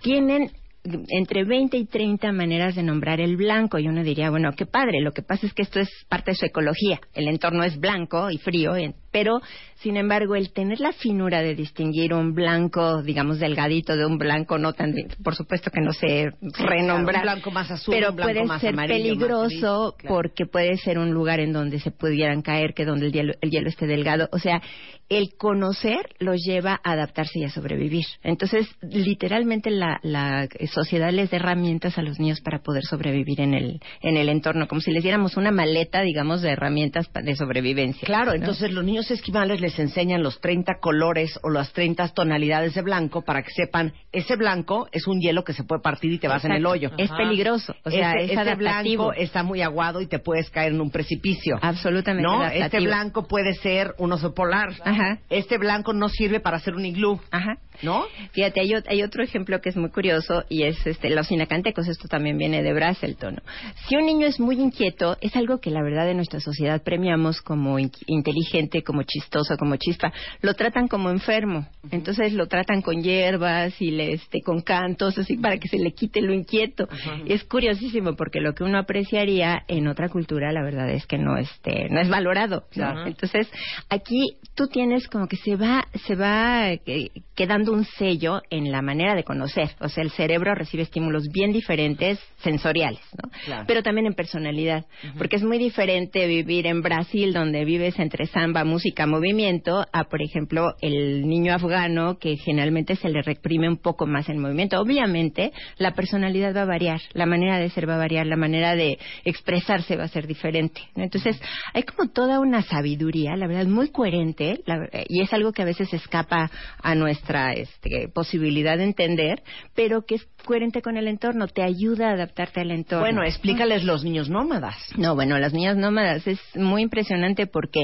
Tienen 0.02 0.52
entre 0.84 1.44
20 1.44 1.78
y 1.78 1.86
30 1.86 2.32
maneras 2.32 2.76
de 2.76 2.84
nombrar 2.84 3.22
el 3.22 3.38
blanco 3.38 3.78
y 3.78 3.88
uno 3.88 4.04
diría, 4.04 4.30
bueno, 4.30 4.52
qué 4.54 4.66
padre, 4.66 5.02
lo 5.02 5.12
que 5.12 5.22
pasa 5.22 5.46
es 5.46 5.54
que 5.54 5.62
esto 5.62 5.80
es 5.80 5.90
parte 6.10 6.32
de 6.32 6.36
su 6.36 6.46
ecología, 6.46 7.00
el 7.14 7.28
entorno 7.28 7.64
es 7.64 7.80
blanco 7.80 8.30
y 8.32 8.38
frío, 8.38 8.76
Pero, 9.12 9.42
sin 9.76 9.98
embargo, 9.98 10.36
el 10.36 10.52
tener 10.54 10.80
la 10.80 10.94
finura 10.94 11.42
de 11.42 11.56
distinguir 11.56 12.14
un 12.14 12.34
blanco, 12.34 13.02
digamos, 13.04 13.40
delgadito 13.40 13.96
de 13.96 14.06
un 14.06 14.18
blanco 14.18 14.58
no 14.58 14.74
tan, 14.74 14.94
por 15.24 15.36
supuesto 15.36 15.70
que 15.70 15.82
no 15.82 15.94
sé 15.94 16.32
renombrar, 16.42 17.18
un 17.18 17.24
blanco 17.24 17.52
más 17.52 17.72
azul, 17.72 17.94
pero 17.94 18.10
un 18.12 18.16
blanco 18.16 18.34
puede 18.34 18.46
más 18.46 18.62
ser 18.62 18.74
amarillo, 18.74 18.94
más 18.94 19.04
peligroso 19.04 19.92
gris, 19.92 20.02
claro. 20.02 20.16
porque 20.16 20.46
puede 20.46 20.78
ser 20.78 20.98
un 20.98 21.12
lugar 21.12 21.40
en 21.40 21.54
donde 21.54 21.80
se 21.80 21.92
pudieran 21.92 22.42
caer, 22.42 22.74
que 22.74 22.86
donde 22.86 23.08
el 23.08 23.12
hielo, 23.12 23.34
el 23.42 23.52
hielo 23.52 23.70
esté 23.70 23.88
delgado. 23.88 24.30
O 24.32 24.40
sea, 24.40 24.62
el 25.10 25.36
conocer 25.38 26.08
los 26.20 26.38
lleva 26.42 26.80
a 26.84 26.94
adaptarse 26.94 27.40
y 27.40 27.44
a 27.44 27.50
sobrevivir. 27.50 28.06
Entonces, 28.24 28.66
literalmente 28.82 29.70
la, 29.70 30.00
la 30.04 30.48
sociedad 30.72 31.12
les 31.12 31.30
da 31.30 31.38
herramientas 31.38 31.98
a 31.98 32.02
los 32.02 32.18
niños 32.18 32.40
para 32.40 32.60
poder 32.60 32.84
sobrevivir 32.84 33.42
en 33.42 33.54
el, 33.54 33.82
en 34.02 34.16
el 34.16 34.30
entorno, 34.30 34.70
como 34.70 34.80
si 34.80 34.92
les 34.92 35.04
diéramos 35.04 35.36
una 35.36 35.52
maleta, 35.52 36.02
digamos, 36.02 36.42
de 36.42 36.52
herramientas 36.52 37.10
de 37.14 37.36
sobrevivencia. 37.36 38.06
Claro, 38.06 38.32
¿no? 38.32 38.38
entonces 38.38 38.72
los 38.72 38.86
niños 38.86 39.01
esquimales 39.10 39.62
les 39.62 39.80
enseñan 39.80 40.22
los 40.22 40.40
30 40.42 40.80
colores 40.80 41.40
o 41.44 41.50
las 41.50 41.72
30 41.74 42.10
tonalidades 42.10 42.76
de 42.76 42.82
blanco 42.82 43.24
para 43.24 43.42
que 43.42 43.50
sepan, 43.52 43.94
ese 44.12 44.36
blanco 44.36 44.88
es 44.92 45.08
un 45.08 45.20
hielo 45.20 45.44
que 45.44 45.54
se 45.54 45.64
puede 45.64 45.82
partir 45.82 46.12
y 46.12 46.20
te 46.20 46.28
vas 46.28 46.44
en 46.46 46.52
el 46.52 46.66
hoyo. 46.66 46.92
Es 46.98 47.10
peligroso, 47.12 47.74
o 47.84 47.90
sea, 47.90 48.12
Este- 48.12 48.34
es 48.34 48.40
este 48.40 48.56
blanco 48.56 49.14
está 49.14 49.44
muy 49.44 49.62
aguado 49.62 50.02
y 50.02 50.08
te 50.08 50.20
puedes 50.20 50.50
caer 50.50 50.74
en 50.74 50.82
un 50.82 50.92
precipicio. 50.92 51.58
Absolutamente 51.62 52.24
¿No? 52.28 52.42
adaptativo. 52.42 52.66
Este 52.66 52.80
blanco 52.82 53.28
puede 53.28 53.54
ser 53.56 53.96
un 53.98 54.12
oso 54.12 54.34
polar. 54.34 54.70
Ajá. 54.84 55.20
Este 55.30 55.58
blanco 55.58 55.94
no 55.94 56.10
sirve 56.10 56.40
para 56.42 56.58
hacer 56.58 56.76
un 56.76 56.86
iglú. 56.86 57.20
Ajá. 57.32 57.58
¿No? 57.82 58.04
Fíjate, 58.34 58.60
hay, 58.62 58.74
hay 58.88 59.02
otro 59.02 59.24
ejemplo 59.24 59.62
que 59.62 59.70
es 59.70 59.78
muy 59.78 59.90
curioso 59.90 60.44
y 60.50 60.64
es 60.64 60.86
este, 60.86 61.10
los 61.10 61.32
inacantecos. 61.32 61.88
Esto 61.88 62.08
también 62.10 62.38
viene 62.38 62.62
de 62.62 62.74
Braselton. 62.74 63.36
¿no? 63.36 63.42
Si 63.88 63.96
un 63.96 64.06
niño 64.06 64.28
es 64.28 64.40
muy 64.40 64.60
inquieto, 64.60 65.18
es 65.22 65.36
algo 65.36 65.60
que 65.60 65.72
la 65.72 65.82
verdad 65.82 66.10
en 66.10 66.18
nuestra 66.18 66.40
sociedad 66.42 66.84
premiamos 66.84 67.42
como 67.42 67.80
in- 67.80 67.92
inteligente, 68.08 68.84
como 68.84 68.91
chistoso, 69.04 69.58
como 69.58 69.76
chispa. 69.78 70.12
Lo 70.42 70.54
tratan 70.54 70.88
como 70.88 71.10
enfermo. 71.10 71.68
Entonces 71.90 72.34
lo 72.34 72.48
tratan 72.48 72.82
con 72.82 73.02
hierbas 73.02 73.82
y 73.82 73.92
le, 73.92 74.14
este, 74.14 74.42
con 74.42 74.62
cantos, 74.62 75.18
así 75.18 75.38
para 75.38 75.58
que 75.58 75.68
se 75.68 75.78
le 75.78 75.92
quite 75.92 76.22
lo 76.22 76.34
inquieto. 76.34 76.88
Y 77.26 77.34
es 77.34 77.44
curiosísimo 77.44 78.16
porque 78.16 78.40
lo 78.40 78.54
que 78.54 78.64
uno 78.64 78.78
apreciaría 78.78 79.64
en 79.68 79.88
otra 79.88 80.10
cultura, 80.10 80.52
la 80.52 80.64
verdad 80.64 80.90
es 80.90 81.06
que 81.06 81.18
no, 81.18 81.38
este, 81.38 81.90
no 81.90 82.00
es 82.00 82.10
valorado. 82.10 82.66
Entonces, 83.06 83.50
aquí 83.90 84.38
tú 84.56 84.68
tienes 84.68 85.08
como 85.08 85.28
que 85.28 85.38
se 85.38 85.56
va, 85.56 85.86
se 86.06 86.16
va 86.16 86.72
eh, 86.72 87.10
quedando 87.36 87.72
un 87.72 87.86
sello 87.86 88.42
en 88.50 88.72
la 88.72 88.82
manera 88.82 89.16
de 89.16 89.24
conocer. 89.24 89.72
O 89.80 89.90
sea, 89.90 90.04
el 90.04 90.12
cerebro 90.12 90.54
recibe 90.56 90.84
estímulos 90.84 91.30
bien 91.32 91.52
diferentes 91.52 92.20
sensoriales, 92.38 93.02
¿no? 93.22 93.30
Claro. 93.46 93.66
Pero 93.68 93.84
también 93.84 94.08
en 94.08 94.14
personalidad. 94.14 94.86
Porque 95.18 95.36
es 95.36 95.44
muy 95.44 95.58
diferente 95.58 96.28
vivir 96.28 96.68
en 96.68 96.82
Brasil, 96.82 97.34
donde 97.34 97.66
vives 97.66 97.98
entre 98.00 98.26
samba, 98.28 98.64
música, 98.64 98.81
movimiento, 99.08 99.86
a, 99.92 100.04
por 100.06 100.22
ejemplo, 100.22 100.76
el 100.82 101.28
niño 101.28 101.54
afgano, 101.54 102.18
que 102.18 102.38
generalmente 102.38 102.96
se 102.96 103.10
le 103.10 103.22
reprime 103.22 103.68
un 103.68 103.78
poco 103.78 104.06
más 104.08 104.30
el 104.30 104.38
movimiento. 104.38 104.80
Obviamente, 104.80 105.52
la 105.78 105.94
personalidad 105.94 106.56
va 106.56 106.62
a 106.64 106.66
variar, 106.66 107.02
la 107.14 107.26
manera 107.26 107.60
de 107.60 107.70
ser 107.70 107.88
va 107.90 107.96
a 107.96 108.00
variar, 108.00 108.26
la 108.28 108.36
manera 108.38 108.76
de 108.76 108.98
expresarse 109.26 109.96
va 109.96 110.06
a 110.06 110.08
ser 110.08 110.28
diferente. 110.28 110.82
¿no? 110.96 111.04
Entonces, 111.04 111.40
hay 111.74 111.84
como 111.84 112.10
toda 112.12 112.40
una 112.40 112.62
sabiduría, 112.64 113.36
la 113.36 113.48
verdad, 113.48 113.66
muy 113.68 113.90
coherente, 113.92 114.62
la- 114.66 114.90
y 115.08 115.22
es 115.22 115.32
algo 115.34 115.52
que 115.52 115.62
a 115.62 115.66
veces 115.66 115.94
escapa 115.94 116.50
a 116.82 116.96
nuestra 116.96 117.54
este, 117.54 118.08
posibilidad 118.14 118.78
de 118.78 118.84
entender, 118.86 119.42
pero 119.76 120.04
que 120.06 120.16
es 120.16 120.28
coherente 120.46 120.82
con 120.82 120.98
el 120.98 121.08
entorno, 121.08 121.48
te 121.48 121.62
ayuda 121.62 122.10
a 122.10 122.14
adaptarte 122.14 122.62
al 122.62 122.72
entorno. 122.72 123.04
Bueno, 123.06 123.24
explícales 123.24 123.84
los 123.84 124.04
niños 124.04 124.30
nómadas. 124.30 124.76
No, 124.98 125.14
bueno, 125.16 125.38
las 125.38 125.54
niñas 125.54 125.78
nómadas 125.78 126.26
es 126.26 126.40
muy 126.56 126.82
impresionante 126.82 127.46
porque 127.46 127.82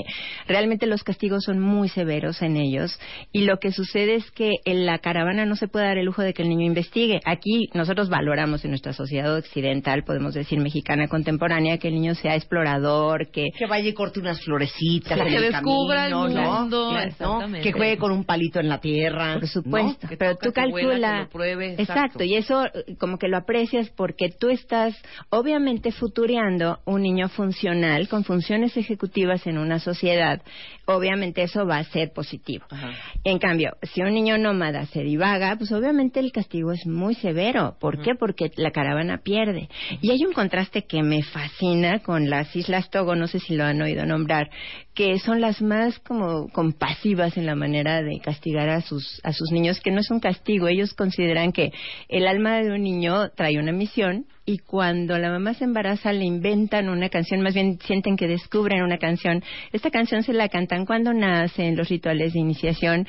realmente 0.47 0.86
los 0.87 1.03
castigos 1.03 1.43
son 1.43 1.59
muy 1.59 1.89
severos 1.89 2.41
en 2.41 2.57
ellos 2.57 2.99
y 3.31 3.45
lo 3.45 3.57
que 3.57 3.71
sucede 3.71 4.15
es 4.15 4.31
que 4.31 4.51
en 4.65 4.85
la 4.85 4.99
caravana 4.99 5.45
no 5.45 5.55
se 5.55 5.67
puede 5.67 5.85
dar 5.85 5.97
el 5.97 6.05
lujo 6.05 6.21
de 6.21 6.33
que 6.33 6.43
el 6.43 6.49
niño 6.49 6.65
investigue. 6.65 7.19
Aquí 7.25 7.69
nosotros 7.73 8.09
valoramos 8.09 8.63
en 8.63 8.71
nuestra 8.71 8.93
sociedad 8.93 9.35
occidental, 9.35 10.03
podemos 10.03 10.33
decir 10.33 10.59
mexicana 10.59 11.07
contemporánea, 11.07 11.77
que 11.77 11.89
el 11.89 11.95
niño 11.95 12.15
sea 12.15 12.35
explorador, 12.35 13.29
que 13.31 13.47
Que 13.57 13.65
vaya 13.67 13.89
y 13.89 13.93
corte 13.93 14.19
unas 14.19 14.41
florecitas 14.41 15.17
Que 15.17 15.21
en 15.21 15.33
el 15.33 15.51
descubra 15.51 16.07
el 16.07 16.15
mundo. 16.15 16.93
Que 17.61 17.71
juegue 17.71 17.97
con 17.97 18.11
un 18.11 18.23
palito 18.23 18.59
en 18.59 18.69
la 18.69 18.79
tierra. 18.79 19.35
Por 19.35 19.47
supuesto, 19.47 19.99
¿no? 20.03 20.09
Que 20.09 20.17
pero 20.17 20.35
tú 20.35 20.51
que 20.51 20.61
huela, 20.61 20.71
calcula. 20.71 21.11
que 21.11 21.23
lo 21.23 21.29
pruebe, 21.29 21.69
exacto. 21.71 21.93
exacto. 21.93 22.23
y 22.23 22.35
eso 22.35 22.65
eh, 22.65 22.95
como 22.99 23.17
que 23.17 23.27
lo 23.27 23.37
aprecias 23.37 23.89
porque 23.89 24.29
tú 24.29 24.49
estás 24.49 24.95
obviamente 25.29 25.91
futureando 25.91 26.79
un 26.85 27.01
niño 27.01 27.29
funcional 27.29 28.07
con 28.07 28.23
funciones 28.23 28.75
ejecutivas 28.77 29.45
en 29.47 29.57
una 29.57 29.79
sociedad. 29.79 30.41
Obviamente 30.87 31.43
eso 31.43 31.65
va 31.65 31.77
a 31.77 31.83
ser 31.83 32.13
positivo. 32.13 32.65
Ajá. 32.69 32.91
En 33.23 33.39
cambio, 33.39 33.75
si 33.93 34.01
un 34.01 34.13
niño 34.13 34.37
nómada 34.37 34.85
se 34.85 35.01
divaga, 35.03 35.55
pues 35.57 35.71
obviamente 35.71 36.19
el 36.19 36.31
castigo 36.31 36.71
es 36.71 36.87
muy 36.87 37.13
severo. 37.15 37.75
¿Por 37.79 38.01
qué? 38.01 38.15
Porque 38.15 38.51
la 38.55 38.71
caravana 38.71 39.19
pierde. 39.19 39.69
Y 40.01 40.11
hay 40.11 40.23
un 40.25 40.33
contraste 40.33 40.85
que 40.85 41.03
me 41.03 41.23
fascina 41.23 41.99
con 41.99 42.29
las 42.29 42.55
Islas 42.55 42.89
Togo, 42.89 43.15
no 43.15 43.27
sé 43.27 43.39
si 43.39 43.55
lo 43.55 43.65
han 43.65 43.81
oído 43.81 44.05
nombrar, 44.05 44.49
que 44.97 45.19
son 45.19 45.41
las 45.41 45.61
más 45.61 45.99
como 45.99 46.49
compasivas 46.49 47.37
en 47.37 47.45
la 47.45 47.53
manera 47.53 48.01
de 48.01 48.19
castigar 48.19 48.67
a 48.69 48.81
sus 48.81 49.21
a 49.23 49.31
sus 49.31 49.51
niños, 49.51 49.79
que 49.79 49.91
no 49.91 49.99
es 49.99 50.09
un 50.09 50.19
castigo, 50.19 50.67
ellos 50.67 50.95
consideran 50.95 51.51
que 51.51 51.71
el 52.09 52.27
alma 52.27 52.57
de 52.63 52.71
un 52.71 52.81
niño 52.81 53.29
trae 53.29 53.59
una 53.59 53.71
misión 53.71 54.25
y 54.43 54.57
cuando 54.57 55.19
la 55.19 55.29
mamá 55.29 55.53
se 55.53 55.65
embaraza 55.65 56.11
le 56.13 56.25
inventan 56.25 56.89
una 56.89 57.09
canción, 57.09 57.41
más 57.41 57.53
bien 57.53 57.77
sienten 57.85 58.17
que 58.17 58.27
descubren 58.27 58.81
una 58.81 58.97
canción. 58.97 59.43
Esta 59.71 59.91
canción 59.91 60.23
se 60.23 60.33
la 60.33 60.49
cantan 60.49 60.87
cuando 60.87 61.13
nace 61.13 61.67
en 61.67 61.77
los 61.77 61.89
rituales 61.89 62.33
de 62.33 62.39
iniciación 62.39 63.07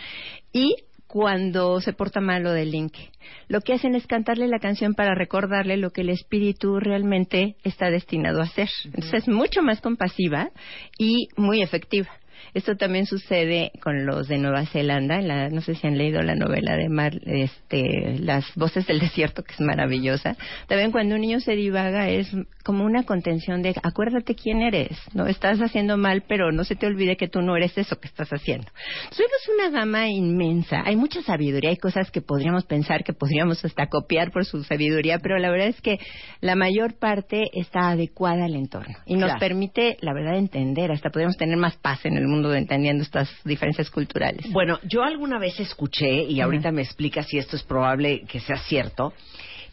y 0.52 0.74
cuando 1.08 1.80
se 1.80 1.94
porta 1.94 2.20
mal 2.20 2.46
o 2.46 2.52
delinque. 2.52 3.10
Lo 3.48 3.60
que 3.62 3.72
hacen 3.72 3.94
es 3.94 4.06
cantarle 4.06 4.46
la 4.46 4.60
canción 4.60 4.94
para 4.94 5.14
recordarle 5.14 5.78
lo 5.78 5.90
que 5.90 6.02
el 6.02 6.10
espíritu 6.10 6.78
realmente 6.78 7.56
está 7.64 7.90
destinado 7.90 8.40
a 8.40 8.44
hacer. 8.44 8.68
Entonces 8.84 9.14
es 9.14 9.28
mucho 9.28 9.62
más 9.62 9.80
compasiva 9.80 10.50
y 10.98 11.28
muy 11.36 11.62
efectiva. 11.62 12.10
Esto 12.54 12.76
también 12.76 13.06
sucede 13.06 13.72
con 13.82 14.06
los 14.06 14.28
de 14.28 14.38
Nueva 14.38 14.64
Zelanda. 14.66 15.20
la- 15.20 15.48
no 15.50 15.60
sé 15.60 15.74
si 15.74 15.86
han 15.86 15.98
leído 15.98 16.22
la 16.22 16.34
novela 16.34 16.76
de 16.76 16.88
Mar, 16.88 17.12
este, 17.26 18.18
Las 18.20 18.44
voces 18.54 18.86
del 18.86 18.98
desierto, 19.00 19.42
que 19.42 19.52
es 19.52 19.60
maravillosa. 19.60 20.36
También 20.66 20.90
cuando 20.92 21.14
un 21.14 21.20
niño 21.20 21.40
se 21.40 21.52
divaga 21.54 22.08
es 22.08 22.30
como 22.64 22.84
una 22.84 23.04
contención 23.04 23.62
de 23.62 23.74
acuérdate 23.82 24.34
quién 24.34 24.60
eres. 24.62 24.90
No 25.14 25.26
estás 25.26 25.58
haciendo 25.60 25.96
mal, 25.96 26.24
pero 26.28 26.52
no 26.52 26.64
se 26.64 26.76
te 26.76 26.86
olvide 26.86 27.16
que 27.16 27.28
tú 27.28 27.40
no 27.40 27.56
eres 27.56 27.76
eso 27.78 27.98
que 28.00 28.08
estás 28.08 28.28
haciendo. 28.30 28.66
Tenemos 29.10 29.48
una 29.58 29.70
gama 29.78 30.08
inmensa. 30.08 30.82
Hay 30.84 30.96
mucha 30.96 31.22
sabiduría. 31.22 31.70
Hay 31.70 31.76
cosas 31.76 32.10
que 32.10 32.20
podríamos 32.20 32.64
pensar 32.64 33.04
que 33.04 33.12
podríamos 33.12 33.64
hasta 33.64 33.86
copiar 33.86 34.30
por 34.30 34.44
su 34.44 34.62
sabiduría, 34.64 35.18
pero 35.18 35.38
la 35.38 35.50
verdad 35.50 35.68
es 35.68 35.80
que 35.80 35.98
la 36.40 36.54
mayor 36.56 36.98
parte 36.98 37.44
está 37.54 37.90
adecuada 37.90 38.44
al 38.44 38.54
entorno 38.54 38.94
y 39.06 39.14
nos 39.14 39.24
Claro. 39.30 39.40
permite, 39.40 39.96
la 40.00 40.12
verdad, 40.14 40.36
entender. 40.36 40.92
Hasta 40.92 41.10
podríamos 41.10 41.36
tener 41.36 41.56
más 41.56 41.76
paz 41.78 42.04
en 42.04 42.16
el 42.16 42.26
mundo 42.26 42.37
entendiendo 42.54 43.02
estas 43.02 43.30
diferencias 43.44 43.90
culturales. 43.90 44.50
Bueno, 44.50 44.78
yo 44.84 45.02
alguna 45.02 45.38
vez 45.38 45.58
escuché, 45.60 46.24
y 46.24 46.40
ahorita 46.40 46.72
me 46.72 46.82
explica 46.82 47.22
si 47.22 47.38
esto 47.38 47.56
es 47.56 47.62
probable 47.62 48.24
que 48.28 48.40
sea 48.40 48.58
cierto, 48.58 49.12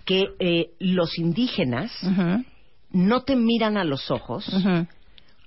que 0.05 0.27
eh, 0.39 0.72
los 0.79 1.17
indígenas 1.17 1.91
no 2.91 3.24
te 3.24 3.36
miran 3.36 3.77
a 3.77 3.84
los 3.84 4.12
ojos 4.12 4.45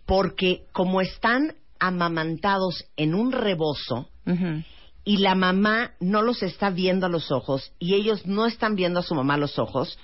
porque 0.05 0.63
como 0.73 1.01
están 1.01 1.55
amamantados 1.79 2.85
en 2.97 3.15
un 3.15 3.31
rebozo 3.31 4.09
y 5.05 5.19
la 5.19 5.35
mamá 5.35 5.93
no 6.01 6.23
los 6.23 6.43
está 6.43 6.71
viendo 6.71 7.07
a 7.07 7.09
los 7.09 7.31
ojos 7.31 7.73
y 7.79 7.95
ellos 7.95 8.27
no 8.27 8.47
están 8.47 8.75
viendo 8.75 9.01
a 9.01 9.03
su 9.03 9.15
mamá 9.15 9.35
a 9.35 9.39
los 9.39 9.59
ojos 9.59 9.99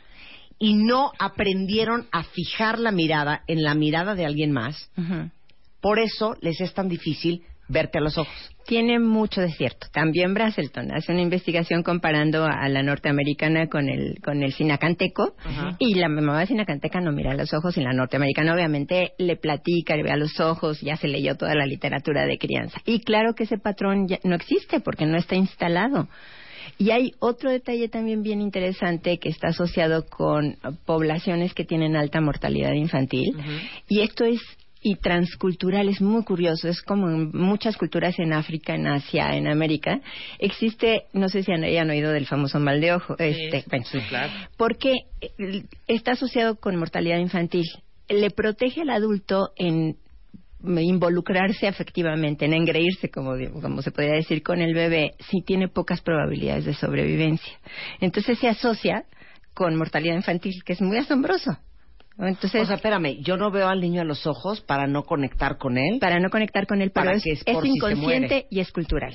y 0.58 0.74
no 0.74 1.12
aprendieron 1.18 2.06
a 2.12 2.22
fijar 2.22 2.78
la 2.78 2.92
mirada 2.92 3.42
en 3.48 3.62
la 3.62 3.74
mirada 3.74 4.14
de 4.14 4.24
alguien 4.24 4.52
más. 4.52 4.90
Por 5.84 5.98
eso 5.98 6.34
les 6.40 6.62
es 6.62 6.72
tan 6.72 6.88
difícil 6.88 7.42
verte 7.68 7.98
a 7.98 8.00
los 8.00 8.16
ojos. 8.16 8.34
Tiene 8.66 8.98
mucho 8.98 9.42
de 9.42 9.52
cierto. 9.52 9.86
También 9.92 10.32
Braselton 10.32 10.90
hace 10.94 11.12
una 11.12 11.20
investigación 11.20 11.82
comparando 11.82 12.46
a 12.46 12.66
la 12.70 12.82
norteamericana 12.82 13.68
con 13.68 13.90
el, 13.90 14.18
con 14.24 14.42
el 14.42 14.54
sinacanteco 14.54 15.34
y 15.78 15.96
la 15.96 16.08
mamá 16.08 16.46
sinacanteca 16.46 17.02
no 17.02 17.12
mira 17.12 17.32
a 17.32 17.34
los 17.34 17.52
ojos 17.52 17.76
y 17.76 17.82
la 17.82 17.92
norteamericana 17.92 18.54
obviamente 18.54 19.12
le 19.18 19.36
platica, 19.36 19.94
le 19.94 20.04
ve 20.04 20.10
a 20.10 20.16
los 20.16 20.40
ojos, 20.40 20.80
ya 20.80 20.96
se 20.96 21.06
leyó 21.06 21.34
toda 21.34 21.54
la 21.54 21.66
literatura 21.66 22.24
de 22.24 22.38
crianza. 22.38 22.80
Y 22.86 23.00
claro 23.00 23.34
que 23.34 23.44
ese 23.44 23.58
patrón 23.58 24.08
ya 24.08 24.18
no 24.24 24.36
existe 24.36 24.80
porque 24.80 25.04
no 25.04 25.18
está 25.18 25.34
instalado. 25.34 26.08
Y 26.78 26.92
hay 26.92 27.12
otro 27.18 27.50
detalle 27.50 27.90
también 27.90 28.22
bien 28.22 28.40
interesante 28.40 29.18
que 29.18 29.28
está 29.28 29.48
asociado 29.48 30.06
con 30.06 30.56
poblaciones 30.86 31.52
que 31.52 31.66
tienen 31.66 31.94
alta 31.94 32.22
mortalidad 32.22 32.72
infantil. 32.72 33.36
Y 33.86 34.00
esto 34.00 34.24
es 34.24 34.40
y 34.86 34.96
transcultural 34.96 35.88
es 35.88 36.02
muy 36.02 36.22
curioso. 36.24 36.68
Es 36.68 36.82
como 36.82 37.08
en 37.08 37.30
muchas 37.32 37.78
culturas 37.78 38.18
en 38.18 38.34
África, 38.34 38.74
en 38.74 38.86
Asia, 38.86 39.34
en 39.34 39.48
América. 39.48 40.02
Existe, 40.38 41.04
no 41.14 41.30
sé 41.30 41.42
si 41.42 41.52
han, 41.52 41.64
hayan 41.64 41.88
oído 41.88 42.12
del 42.12 42.26
famoso 42.26 42.60
mal 42.60 42.82
de 42.82 42.92
ojo. 42.92 43.16
este, 43.18 43.64
bueno, 43.70 43.86
sí, 43.86 43.98
claro. 44.10 44.30
Porque 44.58 44.92
está 45.86 46.12
asociado 46.12 46.56
con 46.56 46.76
mortalidad 46.76 47.16
infantil. 47.16 47.64
Le 48.10 48.30
protege 48.30 48.82
al 48.82 48.90
adulto 48.90 49.52
en 49.56 49.96
involucrarse 50.62 51.66
afectivamente, 51.66 52.44
en 52.44 52.52
engreírse, 52.52 53.08
como, 53.08 53.32
como 53.62 53.80
se 53.80 53.90
podría 53.90 54.16
decir, 54.16 54.42
con 54.42 54.60
el 54.60 54.74
bebé, 54.74 55.14
sí 55.30 55.42
tiene 55.46 55.68
pocas 55.68 56.02
probabilidades 56.02 56.66
de 56.66 56.74
sobrevivencia. 56.74 57.58
Entonces 58.00 58.38
se 58.38 58.48
asocia 58.48 59.06
con 59.54 59.76
mortalidad 59.76 60.14
infantil, 60.14 60.62
que 60.62 60.74
es 60.74 60.82
muy 60.82 60.98
asombroso. 60.98 61.56
Entonces, 62.16 62.62
o 62.62 62.66
sea, 62.66 62.76
espérame, 62.76 63.22
yo 63.22 63.36
no 63.36 63.50
veo 63.50 63.68
al 63.68 63.80
niño 63.80 64.00
a 64.00 64.04
los 64.04 64.26
ojos 64.26 64.60
para 64.60 64.86
no 64.86 65.02
conectar 65.02 65.58
con 65.58 65.76
él. 65.76 65.98
Para 66.00 66.20
no 66.20 66.30
conectar 66.30 66.66
con 66.66 66.80
él, 66.80 66.92
pero 66.92 67.10
es, 67.10 67.24
inconsciente 67.44 68.46
y 68.50 68.60
es 68.60 68.70
cultural. 68.70 69.12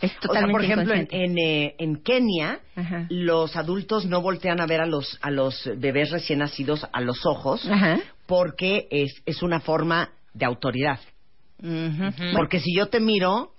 Es 0.00 0.16
totalmente 0.20 0.52
por 0.52 0.64
ejemplo, 0.64 0.94
en, 0.94 1.38
eh, 1.38 1.74
en, 1.78 1.96
Kenia, 1.96 2.60
los 3.08 3.56
adultos 3.56 4.06
no 4.06 4.22
voltean 4.22 4.60
a 4.60 4.66
ver 4.66 4.80
a 4.80 4.86
los, 4.86 5.18
a 5.20 5.30
los 5.30 5.68
bebés 5.78 6.10
recién 6.10 6.38
nacidos 6.38 6.86
a 6.92 7.00
los 7.00 7.26
ojos 7.26 7.68
porque 8.26 8.86
es, 8.90 9.20
es 9.26 9.42
una 9.42 9.60
forma 9.60 10.10
de 10.32 10.44
autoridad. 10.44 11.00
Porque 12.34 12.60
si 12.60 12.74
yo 12.74 12.88
te 12.88 13.00
miro, 13.00 13.51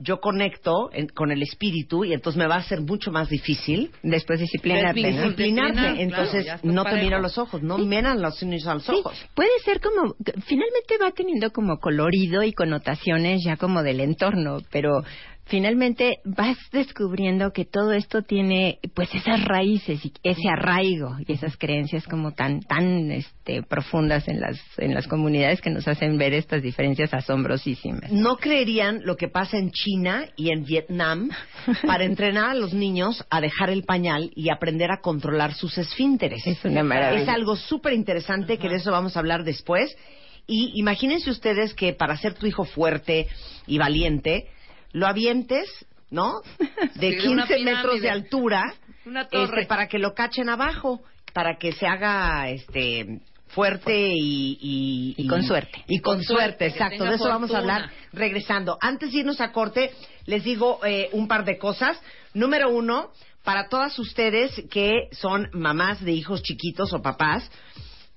yo 0.00 0.20
conecto 0.20 0.90
con 1.14 1.30
el 1.30 1.42
espíritu 1.42 2.04
y 2.04 2.12
entonces 2.12 2.38
me 2.38 2.46
va 2.46 2.56
a 2.56 2.62
ser 2.62 2.80
mucho 2.80 3.10
más 3.10 3.28
difícil 3.28 3.90
después 4.02 4.40
disciplinarte, 4.40 5.00
disciplinarte. 5.00 6.02
entonces 6.02 6.46
no 6.62 6.84
te 6.84 6.94
miro 6.96 7.16
a 7.16 7.20
los 7.20 7.38
ojos, 7.38 7.62
no 7.62 7.78
miran 7.78 8.20
los 8.22 8.42
niños 8.42 8.66
a 8.66 8.74
los 8.74 8.88
ojos. 8.88 9.26
Puede 9.34 9.58
ser 9.64 9.80
como, 9.80 10.14
finalmente 10.46 10.98
va 11.00 11.10
teniendo 11.10 11.50
como 11.50 11.78
colorido 11.78 12.42
y 12.42 12.52
connotaciones 12.52 13.42
ya 13.44 13.56
como 13.56 13.82
del 13.82 14.00
entorno, 14.00 14.58
pero 14.70 15.02
finalmente 15.48 16.18
vas 16.24 16.56
descubriendo 16.72 17.52
que 17.52 17.64
todo 17.64 17.92
esto 17.92 18.22
tiene 18.22 18.78
pues 18.94 19.14
esas 19.14 19.44
raíces 19.44 20.04
y 20.04 20.12
ese 20.22 20.48
arraigo 20.48 21.16
y 21.26 21.32
esas 21.32 21.56
creencias 21.56 22.06
como 22.06 22.32
tan 22.32 22.60
tan 22.60 23.10
este 23.10 23.62
profundas 23.62 24.28
en 24.28 24.40
las 24.40 24.58
en 24.78 24.94
las 24.94 25.06
comunidades 25.06 25.60
que 25.60 25.70
nos 25.70 25.88
hacen 25.88 26.18
ver 26.18 26.34
estas 26.34 26.62
diferencias 26.62 27.12
asombrosísimas. 27.14 28.12
No 28.12 28.36
creerían 28.36 29.00
lo 29.04 29.16
que 29.16 29.28
pasa 29.28 29.58
en 29.58 29.70
China 29.70 30.26
y 30.36 30.50
en 30.50 30.64
Vietnam 30.64 31.30
para 31.86 32.04
entrenar 32.04 32.50
a 32.50 32.54
los 32.54 32.74
niños 32.74 33.24
a 33.30 33.40
dejar 33.40 33.70
el 33.70 33.84
pañal 33.84 34.30
y 34.34 34.50
aprender 34.50 34.90
a 34.90 35.00
controlar 35.00 35.54
sus 35.54 35.78
esfínteres. 35.78 36.46
Es 36.46 36.64
una 36.64 36.82
maravilla. 36.82 37.22
Es 37.22 37.28
algo 37.28 37.56
súper 37.56 37.94
interesante 37.94 38.58
que 38.58 38.68
de 38.68 38.76
eso 38.76 38.92
vamos 38.92 39.16
a 39.16 39.20
hablar 39.20 39.44
después. 39.44 39.96
Y 40.46 40.72
imagínense 40.76 41.30
ustedes 41.30 41.74
que 41.74 41.92
para 41.92 42.16
ser 42.16 42.34
tu 42.34 42.46
hijo 42.46 42.64
fuerte 42.64 43.26
y 43.66 43.76
valiente, 43.76 44.48
lo 44.92 45.06
avientes, 45.06 45.68
¿no? 46.10 46.40
De 46.94 47.16
15 47.16 47.58
metros 47.60 48.00
de, 48.00 48.10
altura 48.10 48.74
este, 49.30 49.66
para 49.66 49.88
que 49.88 49.98
lo 49.98 50.14
cachen 50.14 50.48
abajo, 50.48 51.00
para 51.32 51.56
que 51.56 51.72
se 51.72 51.86
haga 51.86 52.48
este 52.48 53.20
fuerte 53.48 54.12
y, 54.14 55.14
y, 55.16 55.26
con 55.26 55.42
suerte. 55.42 55.84
Y 55.88 56.00
con, 56.00 56.22
suerte, 56.22 56.66
exacto. 56.66 57.04
De 57.04 57.14
eso 57.14 57.28
vamos 57.28 57.52
a 57.52 57.58
hablar 57.58 57.90
regresando. 58.12 58.78
Antes 58.80 59.12
de 59.12 59.18
irnos 59.18 59.40
a 59.40 59.52
corte, 59.52 59.92
les 60.26 60.44
digo 60.44 60.80
eh, 60.84 61.08
un 61.12 61.28
par 61.28 61.44
de 61.44 61.58
cosas. 61.58 61.98
Número 62.34 62.70
uno, 62.70 63.10
para 63.44 63.68
todas 63.68 63.98
ustedes 63.98 64.62
que 64.70 65.08
son 65.12 65.48
mamás 65.52 66.04
de 66.04 66.12
hijos 66.12 66.42
chiquitos 66.42 66.92
o 66.92 67.00
papás, 67.00 67.50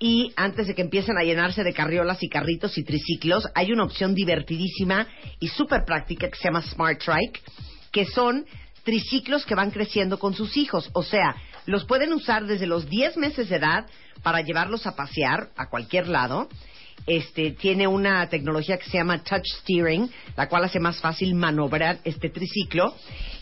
y 0.03 0.33
antes 0.35 0.65
de 0.65 0.73
que 0.73 0.81
empiecen 0.81 1.15
a 1.19 1.23
llenarse 1.23 1.63
de 1.63 1.73
carriolas 1.73 2.23
y 2.23 2.27
carritos 2.27 2.75
y 2.79 2.83
triciclos, 2.83 3.47
hay 3.53 3.71
una 3.71 3.83
opción 3.83 4.15
divertidísima 4.15 5.07
y 5.39 5.47
súper 5.47 5.85
práctica 5.85 6.27
que 6.27 6.37
se 6.37 6.45
llama 6.45 6.63
Smart 6.63 6.99
Trike, 6.99 7.39
que 7.91 8.07
son 8.07 8.47
triciclos 8.83 9.45
que 9.45 9.53
van 9.53 9.69
creciendo 9.69 10.17
con 10.17 10.33
sus 10.33 10.57
hijos. 10.57 10.89
O 10.93 11.03
sea, 11.03 11.35
los 11.67 11.85
pueden 11.85 12.13
usar 12.13 12.47
desde 12.47 12.65
los 12.65 12.89
10 12.89 13.17
meses 13.17 13.49
de 13.49 13.57
edad 13.57 13.85
para 14.23 14.41
llevarlos 14.41 14.87
a 14.87 14.95
pasear 14.95 15.49
a 15.55 15.69
cualquier 15.69 16.07
lado. 16.07 16.49
Este 17.07 17.51
tiene 17.51 17.87
una 17.87 18.27
tecnología 18.29 18.77
que 18.77 18.89
se 18.89 18.97
llama 18.97 19.23
touch 19.23 19.45
steering, 19.61 20.09
la 20.35 20.47
cual 20.47 20.65
hace 20.65 20.79
más 20.79 20.99
fácil 20.99 21.35
manobrar 21.35 21.99
este 22.03 22.29
triciclo 22.29 22.93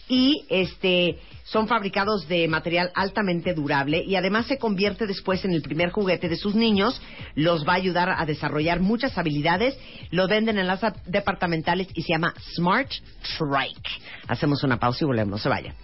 y 0.07 0.45
este 0.49 1.19
son 1.43 1.67
fabricados 1.67 2.27
de 2.27 2.47
material 2.47 2.91
altamente 2.95 3.53
durable 3.53 4.03
y 4.05 4.15
además 4.15 4.47
se 4.47 4.57
convierte 4.57 5.07
después 5.07 5.45
en 5.45 5.51
el 5.51 5.61
primer 5.61 5.91
juguete 5.91 6.29
de 6.29 6.35
sus 6.35 6.55
niños, 6.55 7.01
los 7.35 7.67
va 7.67 7.73
a 7.73 7.77
ayudar 7.77 8.09
a 8.09 8.25
desarrollar 8.25 8.79
muchas 8.79 9.17
habilidades, 9.17 9.77
lo 10.11 10.27
venden 10.27 10.57
en 10.57 10.67
las 10.67 10.81
departamentales 11.05 11.87
y 11.93 12.01
se 12.03 12.13
llama 12.13 12.33
Smart 12.55 12.89
Trike. 13.37 13.89
Hacemos 14.27 14.63
una 14.63 14.77
pausa 14.77 15.03
y 15.03 15.07
volvemos, 15.07 15.31
no 15.31 15.37
se 15.37 15.49
vayan. 15.49 15.75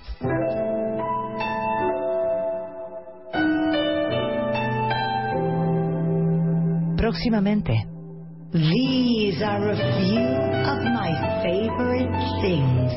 Próximamente. 7.05 7.85
These 8.51 9.39
are 9.43 9.69
a 9.69 9.75
few 9.75 10.25
of 10.65 10.81
my 10.89 11.13
favorite 11.43 12.09
things 12.41 12.91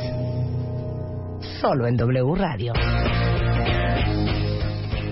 solo 1.61 1.87
en 1.87 1.99
W 1.99 2.35
Radio. 2.35 2.73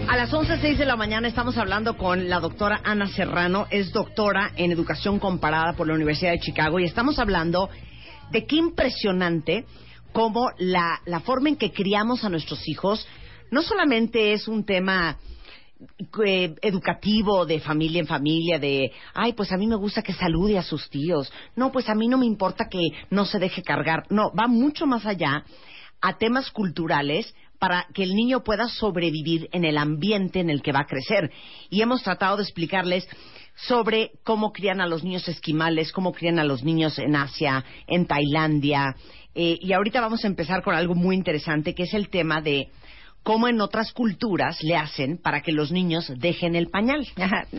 A 0.08 0.16
las 0.16 0.32
11.06 0.32 0.78
de 0.78 0.86
la 0.86 0.96
mañana 0.96 1.28
estamos 1.28 1.58
hablando 1.58 1.98
con 1.98 2.30
la 2.30 2.40
doctora 2.40 2.80
Ana 2.84 3.06
Serrano, 3.08 3.66
es 3.68 3.92
doctora 3.92 4.52
en 4.56 4.72
educación 4.72 5.18
comparada 5.18 5.74
por 5.74 5.86
la 5.86 5.92
Universidad 5.92 6.30
de 6.30 6.40
Chicago 6.40 6.80
y 6.80 6.84
estamos 6.84 7.18
hablando 7.18 7.68
de 8.30 8.46
qué 8.46 8.56
impresionante 8.56 9.66
cómo 10.12 10.52
la, 10.56 11.02
la 11.04 11.20
forma 11.20 11.50
en 11.50 11.56
que 11.56 11.70
criamos 11.70 12.24
a 12.24 12.30
nuestros 12.30 12.66
hijos 12.66 13.06
no 13.50 13.60
solamente 13.60 14.32
es 14.32 14.48
un 14.48 14.64
tema 14.64 15.18
eh, 16.24 16.54
educativo 16.62 17.44
de 17.44 17.60
familia 17.60 18.00
en 18.00 18.06
familia, 18.06 18.58
de, 18.58 18.92
ay, 19.14 19.32
pues 19.34 19.52
a 19.52 19.56
mí 19.56 19.66
me 19.66 19.76
gusta 19.76 20.02
que 20.02 20.12
salude 20.12 20.58
a 20.58 20.62
sus 20.62 20.88
tíos, 20.88 21.32
no, 21.54 21.70
pues 21.72 21.88
a 21.88 21.94
mí 21.94 22.08
no 22.08 22.18
me 22.18 22.26
importa 22.26 22.68
que 22.70 22.80
no 23.10 23.24
se 23.24 23.38
deje 23.38 23.62
cargar, 23.62 24.04
no, 24.10 24.32
va 24.34 24.46
mucho 24.46 24.86
más 24.86 25.04
allá 25.04 25.44
a 26.00 26.18
temas 26.18 26.50
culturales 26.50 27.34
para 27.58 27.86
que 27.94 28.02
el 28.02 28.14
niño 28.14 28.44
pueda 28.44 28.68
sobrevivir 28.68 29.48
en 29.52 29.64
el 29.64 29.78
ambiente 29.78 30.40
en 30.40 30.50
el 30.50 30.62
que 30.62 30.72
va 30.72 30.80
a 30.80 30.86
crecer. 30.86 31.30
Y 31.70 31.80
hemos 31.80 32.02
tratado 32.02 32.36
de 32.36 32.42
explicarles 32.42 33.08
sobre 33.54 34.12
cómo 34.22 34.52
crían 34.52 34.80
a 34.80 34.86
los 34.86 35.02
niños 35.02 35.26
esquimales, 35.28 35.92
cómo 35.92 36.12
crían 36.12 36.38
a 36.38 36.44
los 36.44 36.62
niños 36.62 36.98
en 36.98 37.16
Asia, 37.16 37.64
en 37.86 38.06
Tailandia. 38.06 38.94
Eh, 39.34 39.58
y 39.60 39.72
ahorita 39.72 40.00
vamos 40.00 40.24
a 40.24 40.28
empezar 40.28 40.62
con 40.62 40.74
algo 40.74 40.94
muy 40.94 41.16
interesante, 41.16 41.74
que 41.74 41.84
es 41.84 41.94
el 41.94 42.08
tema 42.08 42.40
de 42.40 42.68
cómo 43.26 43.48
en 43.48 43.60
otras 43.60 43.92
culturas 43.92 44.62
le 44.62 44.76
hacen 44.76 45.18
para 45.18 45.40
que 45.40 45.50
los 45.50 45.72
niños 45.72 46.12
dejen 46.16 46.54
el 46.54 46.68
pañal. 46.68 47.04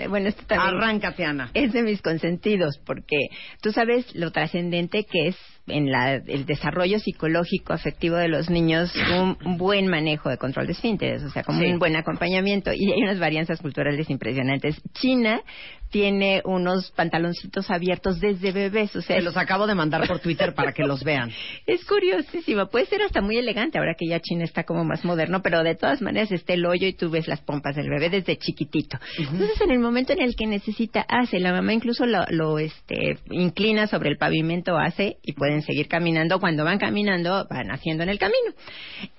bueno, 0.08 0.30
esto 0.30 0.44
también 0.48 0.76
Arráncate, 0.76 1.26
Ana. 1.26 1.52
Es 1.54 1.74
de 1.74 1.84
mis 1.84 2.02
consentidos, 2.02 2.80
porque 2.86 3.18
tú 3.62 3.74
sabes 3.74 4.16
lo 4.16 4.32
trascendente 4.32 5.04
que 5.04 5.28
es 5.28 5.36
en 5.68 5.88
el 6.28 6.46
desarrollo 6.46 7.00
psicológico 7.00 7.74
afectivo 7.74 8.16
de 8.16 8.28
los 8.28 8.50
niños 8.50 8.94
un, 9.14 9.58
buen 9.58 9.88
manejo 9.88 10.30
de 10.30 10.38
control 10.38 10.68
de 10.68 10.74
esfínteres, 10.74 11.24
o 11.24 11.30
sea, 11.30 11.44
como 11.44 11.60
un 11.60 11.80
buen 11.80 11.96
acompañamiento. 11.96 12.72
Y 12.74 12.92
hay 12.92 13.02
unas 13.02 13.20
varianzas 13.20 13.60
culturales 13.60 14.10
impresionantes. 14.10 14.82
China 14.94 15.42
tiene 15.90 16.42
unos 16.44 16.92
pantaloncitos 16.92 17.70
abiertos 17.72 18.20
desde 18.20 18.52
bebés, 18.52 18.96
o 18.96 19.02
sea... 19.02 19.18
Se 19.18 19.22
los 19.22 19.38
acabo 19.38 19.68
de 19.68 19.76
mandar 19.76 20.06
por 20.08 20.20
Twitter 20.20 20.54
para 20.54 20.74
que 20.74 20.84
los 20.84 21.04
vean. 21.04 21.32
Es 21.66 21.86
curiosísimo, 21.86 22.68
puede 22.68 22.86
ser 22.86 23.02
hasta 23.02 23.22
muy 23.22 23.38
elegante 23.38 23.78
ahora 23.78 23.96
que 23.98 24.08
ya 24.08 24.20
China 24.20 24.44
está 24.44 24.64
como 24.64 24.84
más 24.84 25.04
moderno, 25.06 25.42
pero 25.42 25.64
de 25.64 25.76
todas 25.76 26.02
maneras 26.02 26.32
está 26.32 26.54
el 26.54 26.66
hoyo 26.66 26.88
y 26.88 26.94
tú 26.94 27.10
ves 27.10 27.28
las 27.28 27.42
pompas 27.42 27.76
del 27.76 27.90
bebé 27.90 28.10
desde 28.10 28.38
chiquitito. 28.38 28.98
Entonces, 29.18 29.60
en 29.62 29.72
el 29.72 29.80
momento 29.80 30.14
en 30.14 30.22
el 30.22 30.36
que 30.36 30.48
necesita, 30.48 31.06
hace, 31.08 31.40
la 31.40 31.52
mamá 31.52 31.74
incluso 31.74 32.06
lo, 32.06 32.26
lo 32.30 32.60
este, 32.60 33.18
inclina 33.32 33.88
sobre 33.88 34.10
el 34.10 34.18
pavimento, 34.18 34.78
hace, 34.78 35.18
y 35.24 35.34
pueden 35.34 35.57
seguir 35.62 35.88
caminando. 35.88 36.40
Cuando 36.40 36.64
van 36.64 36.80
caminando, 36.80 37.48
van 37.50 37.72
haciendo 37.72 38.04
en 38.04 38.10
el 38.10 38.20
camino. 38.20 38.54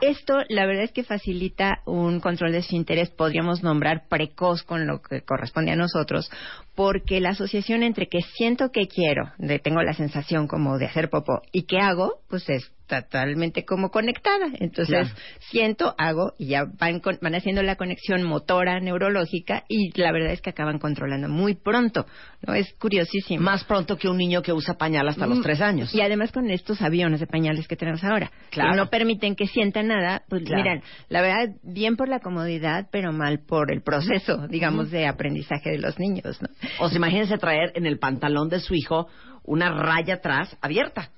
Esto, 0.00 0.34
la 0.48 0.66
verdad 0.66 0.84
es 0.84 0.92
que 0.92 1.04
facilita 1.04 1.82
un 1.86 2.20
control 2.20 2.52
de 2.52 2.64
interés, 2.70 3.10
podríamos 3.10 3.62
nombrar 3.62 4.08
precoz 4.08 4.62
con 4.62 4.86
lo 4.86 5.00
que 5.00 5.22
corresponde 5.22 5.72
a 5.72 5.76
nosotros, 5.76 6.30
porque 6.74 7.20
la 7.20 7.30
asociación 7.30 7.82
entre 7.82 8.08
que 8.08 8.20
siento 8.36 8.70
que 8.70 8.86
quiero, 8.86 9.32
de 9.38 9.58
tengo 9.58 9.82
la 9.82 9.94
sensación 9.94 10.46
como 10.46 10.78
de 10.78 10.86
hacer 10.86 11.10
popó, 11.10 11.42
y 11.52 11.62
que 11.62 11.78
hago, 11.78 12.20
pues 12.28 12.48
es 12.48 12.70
totalmente 12.88 13.64
como 13.64 13.90
conectada. 13.90 14.46
Entonces, 14.58 15.08
siento, 15.50 15.94
hago 15.98 16.32
y 16.38 16.48
ya 16.48 16.64
van, 16.64 17.00
van 17.20 17.34
haciendo 17.34 17.62
la 17.62 17.76
conexión 17.76 18.24
motora, 18.24 18.80
neurológica 18.80 19.64
y 19.68 19.92
la 20.00 20.10
verdad 20.10 20.32
es 20.32 20.40
que 20.40 20.50
acaban 20.50 20.78
controlando 20.78 21.28
muy 21.28 21.54
pronto. 21.54 22.06
¿no? 22.46 22.54
Es 22.54 22.72
curiosísimo. 22.74 23.42
Más 23.42 23.64
pronto 23.64 23.96
que 23.96 24.08
un 24.08 24.16
niño 24.16 24.42
que 24.42 24.52
usa 24.52 24.74
pañal 24.74 25.08
hasta 25.08 25.26
los 25.26 25.38
mm, 25.38 25.42
tres 25.42 25.60
años. 25.60 25.94
Y 25.94 26.00
además 26.00 26.32
con 26.32 26.50
estos 26.50 26.80
aviones 26.82 27.20
de 27.20 27.26
pañales 27.26 27.68
que 27.68 27.76
tenemos 27.76 28.02
ahora, 28.02 28.32
claro. 28.50 28.70
que 28.70 28.76
no 28.76 28.86
permiten 28.90 29.36
que 29.36 29.46
sientan 29.46 29.88
nada, 29.88 30.22
pues 30.28 30.42
miran, 30.42 30.82
la 31.08 31.20
verdad, 31.20 31.54
bien 31.62 31.96
por 31.96 32.08
la 32.08 32.20
comodidad, 32.20 32.88
pero 32.90 33.12
mal 33.12 33.40
por 33.46 33.70
el 33.70 33.82
proceso, 33.82 34.48
digamos, 34.48 34.90
de 34.90 35.06
aprendizaje 35.06 35.70
de 35.70 35.78
los 35.78 35.98
niños. 35.98 36.40
¿no? 36.40 36.48
O 36.80 36.88
sea, 36.88 36.96
imagínense 36.96 37.36
traer 37.38 37.72
en 37.74 37.86
el 37.86 37.98
pantalón 37.98 38.48
de 38.48 38.60
su 38.60 38.74
hijo 38.74 39.08
una 39.44 39.70
raya 39.70 40.14
atrás 40.14 40.56
abierta 40.60 41.10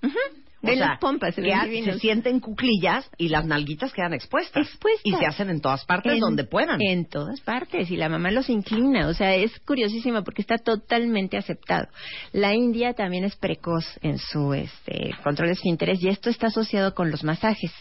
O 0.62 0.66
sea, 0.66 0.76
las 0.76 0.98
pompas, 0.98 1.34
se 1.34 1.42
que 1.42 1.82
se 1.84 1.98
sienten 1.98 2.40
cuclillas 2.40 3.08
y 3.16 3.28
las 3.28 3.46
nalguitas 3.46 3.92
quedan 3.92 4.12
expuestas. 4.12 4.66
Expuestas. 4.66 5.02
Y 5.04 5.12
se 5.14 5.26
hacen 5.26 5.48
en 5.48 5.60
todas 5.60 5.84
partes 5.86 6.12
En- 6.14 6.20
donde 6.20 6.44
puedan. 6.44 6.80
En 6.82 7.06
todas 7.06 7.40
partes. 7.40 7.90
Y 7.90 7.96
la 7.96 8.08
mamá 8.08 8.30
los 8.30 8.48
inclina. 8.50 9.08
O 9.08 9.14
sea, 9.14 9.34
es 9.34 9.58
curiosísimo 9.60 10.22
porque 10.22 10.42
está 10.42 10.58
totalmente 10.58 11.38
aceptado. 11.38 11.88
La 12.32 12.54
India 12.54 12.92
también 12.92 13.24
es 13.24 13.36
precoz 13.36 13.84
en 14.02 14.18
su 14.18 14.52
este, 14.52 15.14
control 15.24 15.48
de 15.48 15.54
esfínteres 15.54 16.02
y 16.02 16.08
esto 16.08 16.28
está 16.30 16.48
asociado 16.48 16.94
con 16.94 17.10
los 17.10 17.24
masajes. 17.24 17.72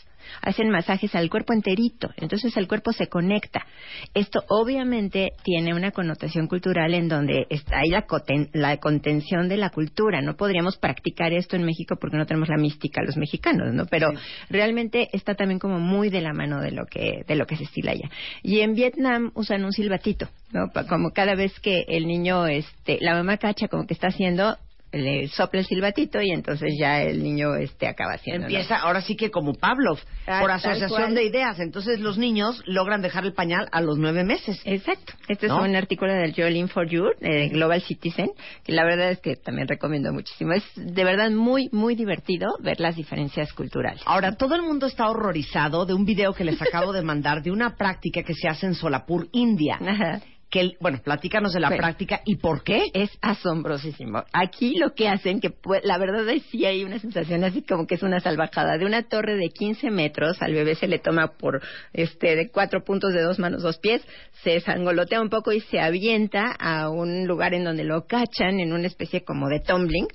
Hacen 0.42 0.70
masajes 0.70 1.13
al 1.15 1.30
cuerpo 1.30 1.54
enterito, 1.54 2.10
entonces 2.18 2.56
el 2.58 2.68
cuerpo 2.68 2.92
se 2.94 3.08
conecta. 3.08 3.65
Esto 4.13 4.44
obviamente 4.50 5.32
tiene 5.44 5.74
una 5.74 5.92
connotación 5.92 6.48
cultural 6.48 6.94
en 6.94 7.08
donde 7.10 7.46
está 7.50 7.80
ahí 7.80 7.89
la, 7.89 8.06
coten- 8.08 8.50
la 8.54 8.78
contención 8.78 9.48
de 9.50 9.58
la 9.58 9.70
cultura. 9.70 10.22
No 10.22 10.36
podríamos 10.36 10.78
practicar 10.78 11.34
esto 11.34 11.56
en 11.56 11.63
México 11.65 11.96
porque 12.00 12.18
no 12.18 12.26
tenemos 12.26 12.50
la 12.50 12.58
mística 12.58 13.02
los 13.04 13.18
mexicanos, 13.18 13.74
¿no? 13.74 13.86
Pero 13.86 14.10
Sí. 14.12 14.18
realmente 14.50 15.10
está 15.13 15.36
también 15.36 15.60
como 15.60 15.80
muy 15.80 16.10
de 16.10 16.22
la 16.22 16.34
mano 16.34 16.62
de 16.62 16.72
lo 16.72 16.86
que 16.86 17.24
de 17.28 17.36
lo 17.36 17.46
que 17.46 17.56
se 17.58 17.63
estila 17.63 17.92
allá. 17.92 18.10
Y 18.44 18.60
en 18.60 18.74
Vietnam 18.74 19.32
usan 19.36 19.63
un 19.65 19.72
silbatito, 19.74 20.28
¿no? 20.52 20.72
Como 20.88 21.12
cada 21.12 21.36
vez 21.36 21.60
que 21.60 21.84
el 21.88 22.08
niño 22.08 22.48
este 22.48 22.98
la 23.02 23.13
mamá 23.13 23.38
cacha 23.38 23.68
como 23.68 23.86
que 23.86 23.94
está 23.94 24.08
haciendo 24.08 24.58
le 24.91 25.28
sopla 25.28 25.60
el 25.60 25.65
silbatito 25.65 26.21
y 26.21 26.32
entonces 26.32 26.73
ya 26.80 27.02
el 27.02 27.23
niño 27.23 27.56
este 27.56 27.88
acaba 27.88 28.13
haciendo. 28.13 28.47
Empieza 28.47 28.78
ahora 28.78 29.02
sí 29.02 29.15
que 29.15 29.30
como 29.32 29.54
Pavlov, 29.54 29.99
Ah, 30.30 30.41
por 30.41 30.52
asociación 30.52 31.15
de 31.15 31.23
ideas. 31.23 31.60
Entonces 31.60 31.99
los 31.99 32.17
niños 32.17 32.62
logran 32.65 33.02
dejar 33.02 33.25
el 33.25 33.34
pañal 33.34 33.67
a 33.71 33.82
los 33.82 33.97
nueve 33.97 34.23
meses. 34.23 34.62
Exacto. 34.63 35.13
Este 35.28 35.47
¿No? 35.47 35.63
es 35.63 35.69
un 35.69 35.75
artículo 35.75 36.13
del 36.13 36.36
Joelin 36.36 36.67
for 36.67 36.88
You, 36.88 37.06
de 37.19 37.49
Global 37.49 37.82
Citizen, 37.82 38.30
que 38.63 38.71
la 38.71 38.84
verdad 38.84 39.10
es 39.12 39.19
que 39.19 39.36
también 39.36 39.67
recomiendo 39.67 40.13
muchísimo. 40.13 40.54
Es 40.54 40.63
de 40.75 41.04
verdad 41.04 41.32
muy, 41.32 41.69
muy 41.71 41.95
divertido 41.95 42.47
ver 42.60 42.80
las 42.80 42.95
diferencias 42.95 43.54
culturales. 43.54 44.02
Ahora, 44.06 44.36
todo 44.36 44.56
el 44.56 44.62
mundo 44.62 44.86
está 44.86 45.10
horrorizado 45.10 45.86
de 45.86 45.95
un 45.95 46.06
video 46.06 46.34
que 46.34 46.43
les 46.43 46.62
acabo 46.62 46.93
de 46.93 47.02
mandar 47.02 47.41
de 47.41 47.52
una 47.52 47.75
práctica 47.75 48.21
que 48.21 48.36
se 48.36 48.47
hace 48.47 48.67
en 48.67 48.75
Solapur, 48.75 49.28
India. 49.32 49.80
Ajá. 49.82 50.21
Que, 50.49 50.71
bueno, 50.79 50.99
platícanos 51.03 51.53
de 51.53 51.59
la 51.59 51.69
práctica 51.69 52.21
y 52.25 52.38
por 52.38 52.63
qué. 52.63 52.89
Es 52.93 53.12
asombrosísimo. 53.21 54.23
Aquí 54.33 54.77
lo 54.77 54.93
que 54.95 55.07
hacen, 55.07 55.39
que 55.39 55.53
la 55.83 55.97
verdad 55.97 56.27
es 56.29 56.43
sí 56.49 56.65
hay 56.65 56.83
una 56.83 56.99
sensación 56.99 57.43
así 57.43 57.62
como 57.62 57.85
que 57.85 57.95
es 57.95 58.03
una 58.03 58.19
salvajada. 58.19 58.77
De 58.77 58.85
una 58.85 59.03
torre 59.03 59.35
de 59.35 59.49
15 59.49 59.91
metros, 59.91 60.41
al 60.41 60.53
bebé 60.53 60.75
se 60.75 60.88
le 60.88 60.99
toma 60.99 61.33
por 61.38 61.62
este 61.93 62.35
de 62.35 62.49
cuatro 62.49 62.83
puntos 62.83 63.13
de 63.13 63.21
dos 63.21 63.39
manos, 63.39 63.62
dos 63.62 63.77
pies, 63.77 64.01
se 64.43 64.59
sangolotea 64.62 65.21
un 65.21 65.29
poco 65.29 65.51
y 65.51 65.59
se 65.62 65.79
avienta 65.79 66.51
a 66.59 66.89
un 66.89 67.27
lugar 67.27 67.53
en 67.53 67.63
donde 67.63 67.83
lo 67.83 68.05
cachan 68.07 68.59
en 68.59 68.73
una 68.73 68.88
especie 68.88 69.23
como 69.23 69.49
de 69.49 69.59
tumbling. 69.59 70.07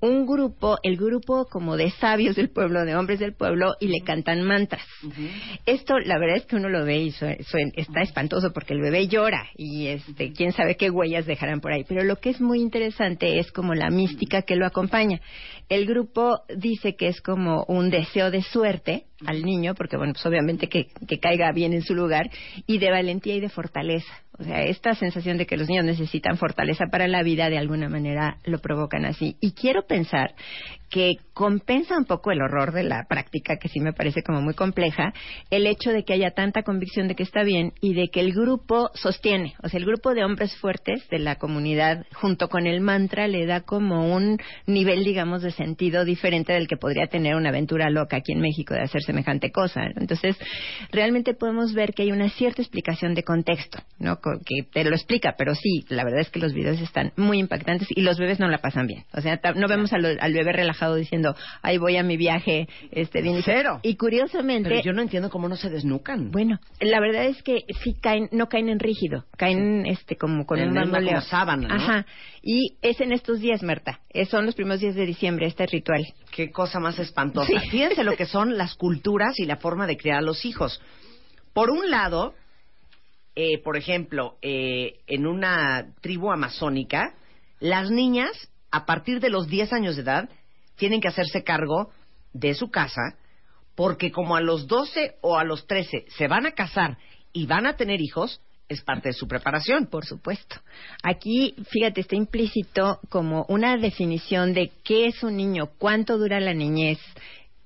Un 0.00 0.26
grupo, 0.26 0.78
el 0.82 0.96
grupo 0.96 1.46
como 1.50 1.76
de 1.76 1.90
sabios 1.90 2.36
del 2.36 2.50
pueblo, 2.50 2.84
de 2.84 2.96
hombres 2.96 3.18
del 3.18 3.34
pueblo, 3.34 3.74
y 3.80 3.88
le 3.88 4.00
cantan 4.04 4.42
mantras. 4.42 4.84
Esto, 5.66 5.98
la 5.98 6.18
verdad 6.18 6.36
es 6.36 6.46
que 6.46 6.56
uno 6.56 6.68
lo 6.68 6.84
ve 6.84 6.98
y 6.98 7.14
está 7.76 8.02
espantoso 8.02 8.52
porque 8.52 8.74
el 8.74 8.80
bebé 8.80 9.08
llora 9.08 9.46
y 9.56 9.73
este, 9.86 10.32
quién 10.32 10.52
sabe 10.52 10.76
qué 10.76 10.90
huellas 10.90 11.26
dejarán 11.26 11.60
por 11.60 11.72
ahí. 11.72 11.84
Pero 11.88 12.02
lo 12.02 12.16
que 12.16 12.30
es 12.30 12.40
muy 12.40 12.60
interesante 12.60 13.38
es 13.38 13.50
como 13.52 13.74
la 13.74 13.90
mística 13.90 14.42
que 14.42 14.56
lo 14.56 14.66
acompaña. 14.66 15.20
El 15.68 15.86
grupo 15.86 16.40
dice 16.56 16.96
que 16.96 17.08
es 17.08 17.20
como 17.20 17.64
un 17.68 17.90
deseo 17.90 18.30
de 18.30 18.42
suerte 18.42 19.04
al 19.26 19.42
niño, 19.42 19.74
porque 19.74 19.96
bueno, 19.96 20.12
pues 20.12 20.26
obviamente 20.26 20.68
que, 20.68 20.88
que 21.08 21.18
caiga 21.18 21.50
bien 21.52 21.72
en 21.72 21.82
su 21.82 21.94
lugar, 21.94 22.30
y 22.66 22.78
de 22.78 22.90
valentía 22.90 23.34
y 23.34 23.40
de 23.40 23.48
fortaleza. 23.48 24.12
O 24.38 24.42
sea, 24.42 24.62
esta 24.62 24.94
sensación 24.94 25.38
de 25.38 25.46
que 25.46 25.56
los 25.56 25.68
niños 25.68 25.84
necesitan 25.84 26.36
fortaleza 26.36 26.86
para 26.90 27.06
la 27.06 27.22
vida, 27.22 27.48
de 27.48 27.58
alguna 27.58 27.88
manera 27.88 28.38
lo 28.44 28.58
provocan 28.58 29.04
así. 29.04 29.36
Y 29.40 29.52
quiero 29.52 29.86
pensar 29.86 30.34
que 30.94 31.16
compensa 31.32 31.98
un 31.98 32.04
poco 32.04 32.30
el 32.30 32.40
horror 32.40 32.72
de 32.72 32.84
la 32.84 33.04
práctica, 33.08 33.56
que 33.56 33.68
sí 33.68 33.80
me 33.80 33.92
parece 33.92 34.22
como 34.22 34.40
muy 34.40 34.54
compleja, 34.54 35.12
el 35.50 35.66
hecho 35.66 35.90
de 35.90 36.04
que 36.04 36.12
haya 36.12 36.30
tanta 36.30 36.62
convicción 36.62 37.08
de 37.08 37.16
que 37.16 37.24
está 37.24 37.42
bien 37.42 37.72
y 37.80 37.94
de 37.94 38.10
que 38.10 38.20
el 38.20 38.32
grupo 38.32 38.92
sostiene, 38.94 39.54
o 39.64 39.68
sea, 39.68 39.80
el 39.80 39.86
grupo 39.86 40.14
de 40.14 40.24
hombres 40.24 40.54
fuertes 40.58 41.02
de 41.08 41.18
la 41.18 41.34
comunidad, 41.34 42.06
junto 42.12 42.48
con 42.48 42.68
el 42.68 42.80
mantra, 42.80 43.26
le 43.26 43.44
da 43.44 43.62
como 43.62 44.14
un 44.14 44.38
nivel, 44.68 45.02
digamos, 45.02 45.42
de 45.42 45.50
sentido 45.50 46.04
diferente 46.04 46.52
del 46.52 46.68
que 46.68 46.76
podría 46.76 47.08
tener 47.08 47.34
una 47.34 47.48
aventura 47.48 47.90
loca 47.90 48.18
aquí 48.18 48.30
en 48.30 48.40
México 48.40 48.74
de 48.74 48.82
hacer 48.82 49.02
semejante 49.02 49.50
cosa. 49.50 49.80
Entonces, 49.96 50.36
realmente 50.92 51.34
podemos 51.34 51.74
ver 51.74 51.92
que 51.92 52.04
hay 52.04 52.12
una 52.12 52.28
cierta 52.28 52.62
explicación 52.62 53.14
de 53.14 53.24
contexto, 53.24 53.80
¿no? 53.98 54.20
Que 54.20 54.62
te 54.72 54.84
lo 54.84 54.94
explica, 54.94 55.34
pero 55.36 55.56
sí, 55.56 55.84
la 55.88 56.04
verdad 56.04 56.20
es 56.20 56.30
que 56.30 56.38
los 56.38 56.54
videos 56.54 56.80
están 56.80 57.12
muy 57.16 57.40
impactantes 57.40 57.88
y 57.90 58.02
los 58.02 58.16
bebés 58.16 58.38
no 58.38 58.46
la 58.46 58.58
pasan 58.58 58.86
bien. 58.86 59.02
O 59.12 59.20
sea, 59.20 59.40
no 59.56 59.66
vemos 59.66 59.92
al, 59.92 60.18
al 60.20 60.32
bebé 60.32 60.52
relajado 60.52 60.83
diciendo, 60.92 61.34
ahí 61.62 61.78
voy 61.78 61.96
a 61.96 62.02
mi 62.02 62.16
viaje, 62.16 62.68
este, 62.90 63.22
bien. 63.22 63.40
Cero. 63.44 63.80
Y 63.82 63.96
curiosamente, 63.96 64.68
Pero 64.68 64.82
yo 64.82 64.92
no 64.92 65.02
entiendo 65.02 65.30
cómo 65.30 65.48
no 65.48 65.56
se 65.56 65.70
desnucan. 65.70 66.30
bueno, 66.30 66.58
la 66.80 67.00
verdad 67.00 67.24
es 67.24 67.42
que 67.42 67.64
sí 67.82 67.94
caen, 68.00 68.28
no 68.32 68.48
caen 68.48 68.68
en 68.68 68.78
rígido, 68.78 69.24
caen 69.36 69.86
este 69.86 70.16
como 70.16 70.44
con 70.44 70.58
En 70.58 70.70
un 70.70 70.78
una 70.78 71.20
sábana, 71.22 71.68
¿no? 71.68 71.74
Ajá. 71.74 72.06
Y 72.42 72.76
es 72.82 73.00
en 73.00 73.12
estos 73.12 73.40
días, 73.40 73.62
Marta. 73.62 74.00
Son 74.28 74.44
los 74.44 74.54
primeros 74.54 74.80
días 74.80 74.94
de 74.94 75.06
diciembre 75.06 75.46
este 75.46 75.66
ritual. 75.66 76.04
Qué 76.30 76.50
cosa 76.50 76.78
más 76.80 76.98
espantosa. 76.98 77.46
Sí. 77.46 77.70
Fíjense 77.70 78.04
lo 78.04 78.16
que 78.16 78.26
son 78.26 78.58
las 78.58 78.74
culturas 78.74 79.38
y 79.38 79.46
la 79.46 79.56
forma 79.56 79.86
de 79.86 79.96
criar 79.96 80.18
a 80.18 80.22
los 80.22 80.44
hijos. 80.44 80.82
Por 81.54 81.70
un 81.70 81.88
lado, 81.90 82.34
eh, 83.36 83.62
por 83.62 83.76
ejemplo, 83.76 84.36
eh, 84.42 85.00
en 85.06 85.26
una 85.26 85.86
tribu 86.00 86.30
amazónica, 86.30 87.14
las 87.60 87.90
niñas, 87.90 88.30
a 88.70 88.86
partir 88.86 89.20
de 89.20 89.30
los 89.30 89.48
10 89.48 89.72
años 89.72 89.96
de 89.96 90.02
edad, 90.02 90.28
tienen 90.76 91.00
que 91.00 91.08
hacerse 91.08 91.44
cargo 91.44 91.90
de 92.32 92.54
su 92.54 92.70
casa, 92.70 93.16
porque 93.74 94.10
como 94.10 94.36
a 94.36 94.40
los 94.40 94.66
12 94.66 95.16
o 95.20 95.38
a 95.38 95.44
los 95.44 95.66
13 95.66 96.06
se 96.08 96.28
van 96.28 96.46
a 96.46 96.52
casar 96.52 96.98
y 97.32 97.46
van 97.46 97.66
a 97.66 97.76
tener 97.76 98.00
hijos, 98.00 98.40
es 98.68 98.82
parte 98.82 99.10
de 99.10 99.14
su 99.14 99.28
preparación. 99.28 99.86
Por 99.86 100.04
supuesto. 100.04 100.56
Aquí, 101.02 101.54
fíjate, 101.70 102.00
está 102.00 102.16
implícito 102.16 103.00
como 103.08 103.44
una 103.48 103.76
definición 103.76 104.54
de 104.54 104.72
qué 104.84 105.06
es 105.06 105.22
un 105.22 105.36
niño, 105.36 105.70
cuánto 105.78 106.18
dura 106.18 106.40
la 106.40 106.54
niñez, 106.54 106.98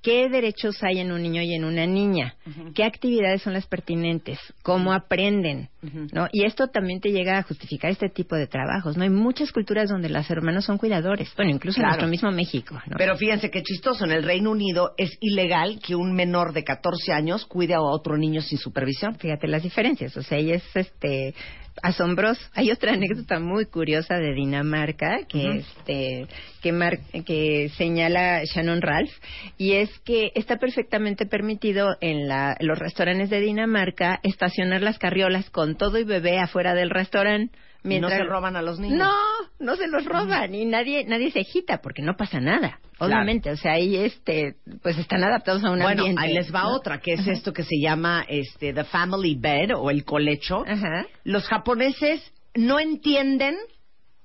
qué 0.02 0.28
derechos 0.28 0.82
hay 0.82 0.98
en 1.00 1.10
un 1.12 1.22
niño 1.22 1.42
y 1.42 1.54
en 1.54 1.64
una 1.64 1.86
niña, 1.86 2.34
qué 2.74 2.84
actividades 2.84 3.42
son 3.42 3.52
las 3.52 3.66
pertinentes, 3.66 4.38
cómo 4.62 4.92
aprenden, 4.92 5.68
¿no? 6.12 6.28
Y 6.32 6.44
esto 6.44 6.68
también 6.68 7.00
te 7.00 7.10
llega 7.10 7.38
a 7.38 7.42
justificar 7.42 7.90
este 7.90 8.08
tipo 8.08 8.36
de 8.36 8.46
trabajos, 8.46 8.96
¿no? 8.96 9.02
Hay 9.02 9.10
muchas 9.10 9.50
culturas 9.52 9.88
donde 9.90 10.08
los 10.08 10.30
hermanos 10.30 10.64
son 10.64 10.78
cuidadores, 10.78 11.32
bueno, 11.36 11.50
incluso 11.50 11.76
Claro. 11.76 11.94
en 11.94 11.98
nuestro 11.98 12.08
mismo 12.10 12.30
México, 12.30 12.80
¿no? 12.86 12.96
Pero 12.96 13.16
fíjense 13.16 13.50
qué 13.50 13.62
chistoso, 13.62 14.04
en 14.04 14.12
el 14.12 14.22
Reino 14.22 14.50
Unido 14.50 14.92
es 14.96 15.16
ilegal 15.20 15.80
que 15.84 15.94
un 15.96 16.12
menor 16.14 16.52
de 16.52 16.64
14 16.64 17.12
años 17.12 17.44
cuide 17.46 17.74
a 17.74 17.80
otro 17.80 18.16
niño 18.16 18.40
sin 18.40 18.58
supervisión. 18.58 19.16
fíjate 19.16 19.48
las 19.48 19.62
diferencias, 19.62 20.16
o 20.16 20.22
sea, 20.22 20.38
y 20.38 20.52
es 20.52 20.62
este 20.74 21.34
asombroso. 21.82 22.40
Hay 22.54 22.70
otra 22.70 22.92
anécdota 22.92 23.38
muy 23.38 23.66
curiosa 23.66 24.16
de 24.16 24.32
Dinamarca 24.34 25.18
que 25.28 25.58
este 25.58 26.26
que 26.62 26.72
mar- 26.72 26.98
que 27.26 27.70
señala 27.76 28.42
Shannon 28.44 28.82
Ralph 28.82 29.12
y 29.56 29.72
es 29.72 29.90
que 30.00 30.32
está 30.34 30.56
perfectamente 30.56 31.26
permitido 31.26 31.96
en 32.00 32.28
la- 32.28 32.56
los 32.60 32.78
restaurantes 32.78 33.30
de 33.30 33.40
Dinamarca 33.40 34.20
estacionar 34.22 34.82
las 34.82 34.98
carriolas 34.98 35.50
con 35.50 35.76
todo 35.76 35.98
y 35.98 36.04
bebé 36.04 36.38
afuera 36.38 36.74
del 36.74 36.90
restaurante 36.90 37.56
Y 37.90 38.00
no 38.00 38.08
mientras 38.08 38.18
se 38.18 38.24
roban 38.24 38.56
a 38.56 38.62
los 38.62 38.78
niños. 38.78 38.98
no, 38.98 39.12
no 39.58 39.76
se 39.76 39.86
los 39.88 40.04
roban 40.04 40.54
y 40.54 40.64
nadie 40.64 41.04
nadie 41.06 41.30
se 41.30 41.40
agita 41.40 41.78
porque 41.80 42.02
no 42.02 42.14
pasa 42.16 42.40
nada. 42.40 42.78
Obviamente, 43.00 43.50
o 43.50 43.56
sea, 43.56 43.72
ahí 43.72 43.96
este 43.96 44.56
pues 44.82 44.98
están 44.98 45.22
adaptados 45.22 45.62
a 45.64 45.70
un 45.70 45.78
bueno, 45.78 46.02
ambiente. 46.02 46.20
ahí 46.22 46.34
les 46.34 46.52
va 46.52 46.62
¿no? 46.62 46.74
otra, 46.74 47.00
que 47.00 47.12
es 47.14 47.26
esto 47.26 47.52
que 47.52 47.62
se 47.62 47.78
llama 47.80 48.24
este 48.28 48.72
the 48.72 48.84
family 48.84 49.36
bed 49.36 49.70
o 49.76 49.90
el 49.90 50.04
colecho. 50.04 50.64
Ajá. 50.66 51.06
Los 51.24 51.46
japoneses 51.46 52.20
no 52.54 52.80
entienden, 52.80 53.56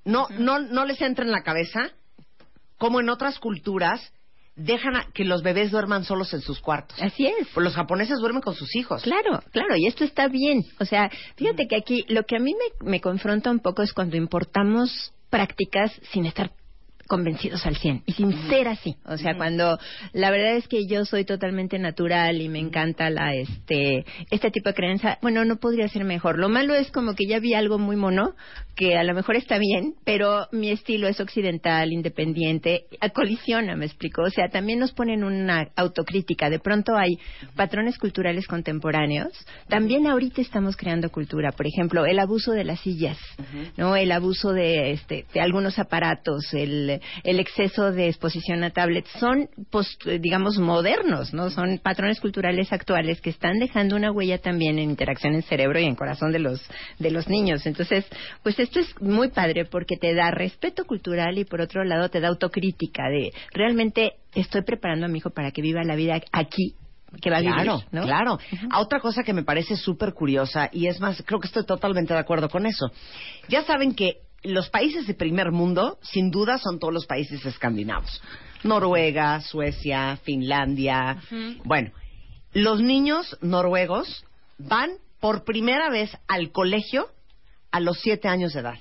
no 0.04 0.26
no 0.38 0.58
no 0.58 0.84
les 0.86 1.00
entra 1.02 1.24
en 1.24 1.30
la 1.30 1.42
cabeza 1.42 1.90
como 2.78 3.00
en 3.00 3.08
otras 3.08 3.38
culturas 3.38 4.12
dejan 4.56 4.96
a 4.96 5.06
que 5.12 5.24
los 5.24 5.42
bebés 5.42 5.70
duerman 5.70 6.04
solos 6.04 6.32
en 6.34 6.40
sus 6.40 6.60
cuartos. 6.60 7.00
Así 7.00 7.26
es. 7.26 7.48
Pues 7.52 7.64
los 7.64 7.74
japoneses 7.74 8.18
duermen 8.18 8.42
con 8.42 8.54
sus 8.54 8.74
hijos. 8.76 9.02
Claro, 9.02 9.42
claro, 9.50 9.76
y 9.76 9.86
esto 9.86 10.04
está 10.04 10.28
bien. 10.28 10.64
O 10.78 10.84
sea, 10.84 11.10
fíjate 11.36 11.66
que 11.66 11.76
aquí 11.76 12.04
lo 12.08 12.24
que 12.24 12.36
a 12.36 12.40
mí 12.40 12.54
me, 12.54 12.90
me 12.90 13.00
confronta 13.00 13.50
un 13.50 13.60
poco 13.60 13.82
es 13.82 13.92
cuando 13.92 14.16
importamos 14.16 15.12
prácticas 15.30 15.92
sin 16.12 16.26
estar 16.26 16.52
convencidos 17.06 17.64
al 17.66 17.76
100 17.76 18.02
y 18.06 18.12
sin 18.12 18.32
ser 18.48 18.68
así. 18.68 18.96
O 19.04 19.16
sea, 19.16 19.36
cuando 19.36 19.78
la 20.12 20.30
verdad 20.30 20.56
es 20.56 20.68
que 20.68 20.86
yo 20.86 21.04
soy 21.04 21.24
totalmente 21.24 21.78
natural 21.78 22.40
y 22.40 22.48
me 22.48 22.58
encanta 22.58 23.10
la 23.10 23.34
este 23.34 24.04
este 24.30 24.50
tipo 24.50 24.70
de 24.70 24.74
creencia, 24.74 25.18
bueno, 25.22 25.44
no 25.44 25.56
podría 25.56 25.88
ser 25.88 26.04
mejor. 26.04 26.38
Lo 26.38 26.48
malo 26.48 26.74
es 26.74 26.90
como 26.90 27.14
que 27.14 27.26
ya 27.26 27.38
vi 27.38 27.54
algo 27.54 27.78
muy 27.78 27.96
mono 27.96 28.34
que 28.76 28.96
a 28.96 29.04
lo 29.04 29.14
mejor 29.14 29.36
está 29.36 29.58
bien, 29.58 29.94
pero 30.04 30.48
mi 30.52 30.70
estilo 30.70 31.06
es 31.06 31.20
occidental, 31.20 31.92
independiente, 31.92 32.86
colisiona, 33.14 33.76
me 33.76 33.86
explico. 33.86 34.22
O 34.22 34.30
sea, 34.30 34.48
también 34.48 34.78
nos 34.78 34.92
ponen 34.92 35.24
una 35.24 35.68
autocrítica. 35.76 36.50
De 36.50 36.58
pronto 36.58 36.96
hay 36.96 37.18
patrones 37.54 37.98
culturales 37.98 38.46
contemporáneos. 38.46 39.32
También 39.68 40.06
ahorita 40.06 40.40
estamos 40.40 40.76
creando 40.76 41.10
cultura. 41.10 41.52
Por 41.52 41.66
ejemplo, 41.66 42.04
el 42.04 42.18
abuso 42.18 42.52
de 42.52 42.64
las 42.64 42.80
sillas, 42.80 43.18
¿no? 43.76 43.96
El 43.96 44.10
abuso 44.12 44.52
de 44.52 44.92
este 44.92 45.26
de 45.32 45.40
algunos 45.40 45.78
aparatos, 45.78 46.52
el 46.52 46.93
el, 46.94 47.00
el 47.24 47.40
exceso 47.40 47.92
de 47.92 48.08
exposición 48.08 48.64
a 48.64 48.70
tablets, 48.70 49.10
son, 49.18 49.48
pues, 49.70 49.96
digamos, 50.20 50.58
modernos, 50.58 51.32
¿no? 51.34 51.50
Son 51.50 51.78
patrones 51.78 52.20
culturales 52.20 52.72
actuales 52.72 53.20
que 53.20 53.30
están 53.30 53.58
dejando 53.58 53.96
una 53.96 54.10
huella 54.12 54.38
también 54.38 54.78
en 54.78 54.90
interacción 54.90 55.34
en 55.34 55.42
cerebro 55.42 55.78
y 55.80 55.84
en 55.84 55.94
corazón 55.94 56.32
de 56.32 56.38
los, 56.38 56.62
de 56.98 57.10
los 57.10 57.28
niños. 57.28 57.66
Entonces, 57.66 58.06
pues 58.42 58.58
esto 58.58 58.80
es 58.80 59.00
muy 59.00 59.28
padre 59.28 59.64
porque 59.64 59.96
te 59.96 60.14
da 60.14 60.30
respeto 60.30 60.84
cultural 60.84 61.38
y 61.38 61.44
por 61.44 61.60
otro 61.60 61.84
lado 61.84 62.08
te 62.08 62.20
da 62.20 62.28
autocrítica 62.28 63.04
de 63.08 63.32
realmente 63.52 64.14
estoy 64.34 64.62
preparando 64.62 65.06
a 65.06 65.08
mi 65.08 65.18
hijo 65.18 65.30
para 65.30 65.50
que 65.50 65.62
viva 65.62 65.82
la 65.84 65.96
vida 65.96 66.20
aquí 66.32 66.74
que 67.22 67.30
va 67.30 67.36
a 67.36 67.40
vivir, 67.40 67.54
Claro, 67.54 67.80
¿no? 67.92 68.02
claro. 68.02 68.38
A 68.70 68.80
Otra 68.80 68.98
cosa 68.98 69.22
que 69.22 69.32
me 69.32 69.44
parece 69.44 69.76
súper 69.76 70.14
curiosa, 70.14 70.68
y 70.72 70.88
es 70.88 71.00
más, 71.00 71.22
creo 71.24 71.38
que 71.38 71.46
estoy 71.46 71.64
totalmente 71.64 72.12
de 72.12 72.18
acuerdo 72.18 72.48
con 72.48 72.66
eso. 72.66 72.90
Ya 73.48 73.62
saben 73.62 73.94
que 73.94 74.18
los 74.44 74.68
países 74.70 75.06
de 75.06 75.14
primer 75.14 75.50
mundo, 75.50 75.98
sin 76.02 76.30
duda, 76.30 76.58
son 76.58 76.78
todos 76.78 76.92
los 76.92 77.06
países 77.06 77.44
escandinavos. 77.44 78.22
Noruega, 78.62 79.40
Suecia, 79.40 80.18
Finlandia. 80.22 81.18
Bueno, 81.64 81.90
los 82.52 82.80
niños 82.80 83.36
noruegos 83.40 84.24
van 84.58 84.92
por 85.20 85.44
primera 85.44 85.90
vez 85.90 86.16
al 86.28 86.52
colegio 86.52 87.08
a 87.72 87.80
los 87.80 87.98
siete 88.00 88.28
años 88.28 88.52
de 88.52 88.60
edad. 88.60 88.78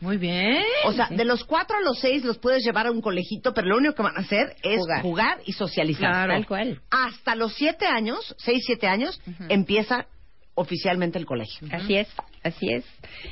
Muy 0.00 0.16
bien. 0.16 0.62
O 0.86 0.92
sea, 0.92 1.08
de 1.08 1.24
los 1.24 1.44
cuatro 1.44 1.76
a 1.76 1.80
los 1.80 1.98
seis 2.00 2.24
los 2.24 2.38
puedes 2.38 2.64
llevar 2.64 2.86
a 2.86 2.90
un 2.90 3.00
colegito, 3.00 3.54
pero 3.54 3.68
lo 3.68 3.76
único 3.76 3.94
que 3.94 4.02
van 4.02 4.16
a 4.16 4.20
hacer 4.20 4.56
es 4.62 4.78
Jugar. 4.80 5.02
jugar, 5.02 5.38
y 5.46 5.52
socializar. 5.52 6.10
Claro. 6.10 6.32
Tal 6.32 6.46
cual. 6.46 6.80
Hasta 6.90 7.34
los 7.36 7.54
siete 7.54 7.86
años, 7.86 8.34
seis, 8.38 8.62
siete 8.66 8.86
años, 8.86 9.20
empieza 9.48 10.06
oficialmente 10.54 11.18
el 11.18 11.26
colegio. 11.26 11.68
Así 11.72 11.96
es, 11.96 12.08
así 12.44 12.70
es. 12.70 12.84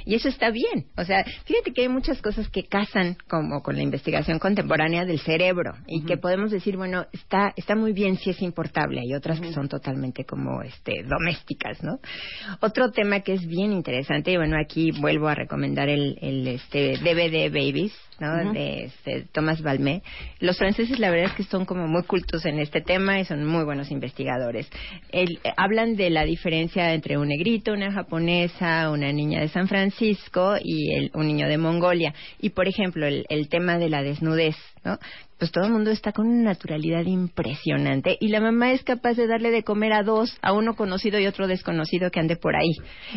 Y 0.04 0.14
eso 0.14 0.28
está 0.28 0.50
bien. 0.50 0.86
O 0.96 1.04
sea, 1.04 1.24
fíjate 1.44 1.72
que 1.72 1.82
hay 1.82 1.88
muchas 1.88 2.20
cosas 2.20 2.48
que 2.48 2.64
casan 2.64 3.16
como 3.28 3.62
con 3.62 3.76
la 3.76 3.82
investigación 3.82 4.38
contemporánea 4.38 5.04
del 5.04 5.20
cerebro 5.20 5.74
y 5.86 6.04
que 6.04 6.16
podemos 6.16 6.50
decir, 6.50 6.76
bueno, 6.76 7.06
está 7.12 7.52
está 7.56 7.76
muy 7.76 7.92
bien 7.92 8.16
si 8.16 8.30
es 8.30 8.42
importable. 8.42 9.00
Hay 9.00 9.14
otras 9.14 9.40
que 9.40 9.52
son 9.52 9.68
totalmente 9.68 10.24
como 10.24 10.62
este 10.62 11.04
domésticas, 11.04 11.82
¿no? 11.82 11.98
Otro 12.60 12.90
tema 12.90 13.20
que 13.20 13.34
es 13.34 13.46
bien 13.46 13.72
interesante 13.72 14.32
y 14.32 14.36
bueno, 14.36 14.56
aquí 14.58 14.90
vuelvo 14.92 15.28
a 15.28 15.34
recomendar 15.34 15.88
el, 15.88 16.18
el 16.20 16.48
este 16.48 16.98
DVD 16.98 17.50
Babies, 17.50 17.92
¿no? 18.22 18.52
De 18.52 18.84
este, 18.84 19.26
Thomas 19.32 19.60
Balmé. 19.62 20.02
Los 20.38 20.56
franceses 20.58 20.98
la 20.98 21.10
verdad 21.10 21.30
es 21.30 21.36
que 21.36 21.42
son 21.44 21.64
como 21.64 21.86
muy 21.88 22.04
cultos 22.04 22.44
en 22.46 22.58
este 22.60 22.80
tema 22.80 23.18
y 23.18 23.24
son 23.24 23.44
muy 23.44 23.64
buenos 23.64 23.90
investigadores. 23.90 24.70
El- 25.10 25.40
eh, 25.44 25.52
hablan 25.56 25.96
de 25.96 26.10
la 26.10 26.24
diferencia 26.24 26.94
entre 26.94 27.18
un 27.18 27.28
negrito, 27.28 27.72
una 27.72 27.92
japonesa, 27.92 28.90
una 28.90 29.12
niña 29.12 29.40
de 29.40 29.48
San 29.48 29.66
Francisco 29.68 30.54
y 30.62 30.94
el- 30.94 31.10
un 31.14 31.26
niño 31.26 31.48
de 31.48 31.58
Mongolia. 31.58 32.14
Y 32.40 32.50
por 32.50 32.68
ejemplo, 32.68 33.06
el, 33.06 33.26
el 33.28 33.48
tema 33.48 33.78
de 33.78 33.88
la 33.88 34.02
desnudez, 34.02 34.56
¿no? 34.84 34.98
Pues 35.38 35.50
todo 35.50 35.64
el 35.64 35.72
mundo 35.72 35.90
está 35.90 36.12
con 36.12 36.28
una 36.28 36.50
naturalidad 36.50 37.04
impresionante 37.04 38.16
y 38.20 38.28
la 38.28 38.40
mamá 38.40 38.72
es 38.72 38.84
capaz 38.84 39.14
de 39.14 39.26
darle 39.26 39.50
de 39.50 39.64
comer 39.64 39.92
a 39.92 40.02
dos, 40.04 40.36
a 40.40 40.52
uno 40.52 40.74
conocido 40.74 41.18
y 41.18 41.26
otro 41.26 41.48
desconocido 41.48 42.10
que 42.10 42.20
ande 42.20 42.36
por 42.36 42.54
ahí. 42.54 42.70